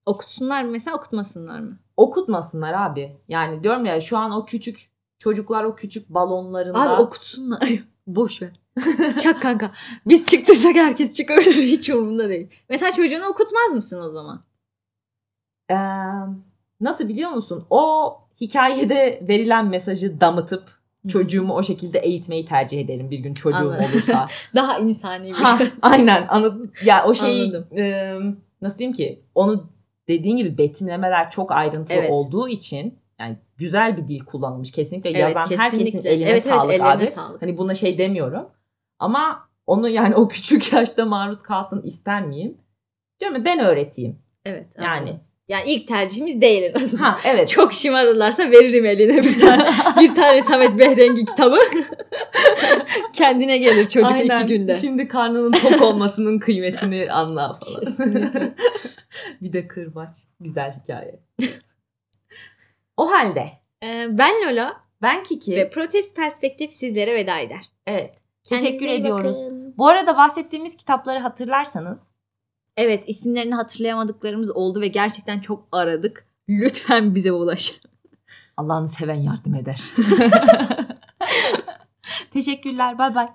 Okutsunlar 0.06 0.62
mı 0.62 0.70
mesela 0.70 0.96
okutmasınlar 0.96 1.60
mı? 1.60 1.78
Okutmasınlar 1.96 2.72
abi. 2.72 3.16
Yani 3.28 3.62
diyorum 3.62 3.84
ya 3.86 4.00
şu 4.00 4.18
an 4.18 4.30
o 4.30 4.46
küçük 4.46 4.90
çocuklar 5.18 5.64
o 5.64 5.76
küçük 5.76 6.08
balonlarında. 6.08 6.80
Abi 6.80 7.02
okutsunlar. 7.02 7.68
Boş 8.06 8.42
ver. 8.42 8.60
Çak 9.22 9.42
kanka. 9.42 9.72
Biz 10.06 10.26
çıktıysak 10.26 10.76
herkes 10.76 11.14
çıkabilir. 11.16 11.54
Hiç 11.54 11.90
umurumda 11.90 12.28
değil. 12.28 12.50
Mesela 12.68 12.92
çocuğunu 12.92 13.26
okutmaz 13.26 13.74
mısın 13.74 14.00
o 14.00 14.08
zaman? 14.08 14.44
Ee, 15.70 15.76
nasıl 16.80 17.08
biliyor 17.08 17.30
musun? 17.30 17.66
O 17.70 18.14
hikayede 18.40 19.24
verilen 19.28 19.66
mesajı 19.66 20.20
damıtıp 20.20 20.77
çocuğumu 21.08 21.54
o 21.54 21.62
şekilde 21.62 21.98
eğitmeyi 21.98 22.44
tercih 22.44 22.80
ederim 22.80 23.10
bir 23.10 23.18
gün 23.18 23.34
çocuğum 23.34 23.56
Anladım. 23.58 23.84
olursa. 23.92 24.28
Daha 24.54 24.78
insani 24.78 25.28
bir 25.28 25.32
ha, 25.32 25.58
aynen 25.82 26.26
anladım. 26.28 26.72
Ya 26.84 27.04
o 27.06 27.14
şeyi 27.14 27.44
Anladım. 27.44 27.78
e, 27.78 28.14
nasıl 28.62 28.78
diyeyim 28.78 28.96
ki 28.96 29.22
onu 29.34 29.70
dediğin 30.08 30.36
gibi 30.36 30.58
betimlemeler 30.58 31.30
çok 31.30 31.52
ayrıntılı 31.52 31.96
Evet. 31.98 32.10
olduğu 32.10 32.48
için 32.48 32.98
yani 33.20 33.36
güzel 33.56 33.96
bir 33.96 34.08
dil 34.08 34.20
kullanılmış. 34.24 34.72
Kesinlikle 34.72 35.10
Evet, 35.10 35.20
yazan 35.20 35.56
herkesin 35.56 35.84
kesinlikle. 35.84 36.10
eline 36.10 36.28
Evet, 36.30 36.46
evet, 36.46 36.54
sağlık 36.56 36.74
ellerine 36.74 37.02
abi. 37.02 37.06
sağlık. 37.06 37.42
Hani 37.42 37.58
buna 37.58 37.74
şey 37.74 37.98
demiyorum. 37.98 38.48
Ama 38.98 39.48
onu 39.66 39.88
yani 39.88 40.14
o 40.14 40.28
küçük 40.28 40.72
yaşta 40.72 41.04
maruz 41.04 41.42
kalsın 41.42 41.82
ister 41.82 42.26
miyim? 42.26 42.58
Diyorum 43.20 43.36
ya 43.36 43.44
ben 43.44 43.58
öğreteyim. 43.58 44.18
Evet. 44.44 44.66
Yani. 44.78 44.88
anladım. 45.00 45.20
Yani 45.48 45.70
ilk 45.70 45.88
tercihimiz 45.88 46.40
değil 46.40 46.62
en 46.62 46.84
azından. 46.84 47.04
Ha 47.04 47.18
evet. 47.24 47.48
Çok 47.48 47.74
şımarırlarsa 47.74 48.50
veririm 48.50 48.86
eline 48.86 49.22
bir 49.22 49.40
tane. 49.40 49.70
bir 50.00 50.14
tane 50.14 50.42
Samet 50.42 50.78
Behrengi 50.78 51.24
kitabı. 51.24 51.58
Kendine 53.12 53.58
gelir 53.58 53.88
çocuk 53.88 54.10
Aynen. 54.12 54.38
iki 54.44 54.46
günde. 54.46 54.74
Şimdi 54.74 55.08
karnının 55.08 55.52
tok 55.52 55.82
olmasının 55.82 56.38
kıymetini 56.38 57.12
anla 57.12 57.58
falan. 57.64 57.94
Bir 59.42 59.52
de 59.52 59.68
kırbaç. 59.68 60.10
Güzel 60.40 60.72
hikaye. 60.82 61.20
o 62.96 63.10
halde 63.10 63.48
Ee, 63.82 64.06
ben 64.10 64.34
Lola 64.50 64.76
ben 65.02 65.22
Kiki. 65.22 65.56
ve 65.56 65.70
Protest 65.70 66.16
Perspektif 66.16 66.72
sizlere 66.72 67.14
veda 67.14 67.38
eder. 67.38 67.64
evet. 67.86 68.14
Teşekkür 68.44 68.78
Kendinize 68.78 68.94
ediyoruz. 69.00 69.36
bakın. 69.44 69.74
Bu 69.78 69.88
arada 69.88 70.16
bahsettiğimiz 70.16 70.76
kitapları 70.76 71.18
hatırlarsanız 71.18 72.02
Evet 72.78 73.04
isimlerini 73.06 73.54
hatırlayamadıklarımız 73.54 74.50
oldu 74.50 74.80
ve 74.80 74.88
gerçekten 74.88 75.40
çok 75.40 75.68
aradık. 75.72 76.24
Lütfen 76.48 77.14
bize 77.14 77.32
ulaş. 77.32 77.80
Allah'ını 78.56 78.88
seven 78.88 79.14
yardım 79.14 79.54
eder. 79.54 79.82
Teşekkürler. 82.32 82.98
Bay 82.98 83.14
bay. 83.14 83.28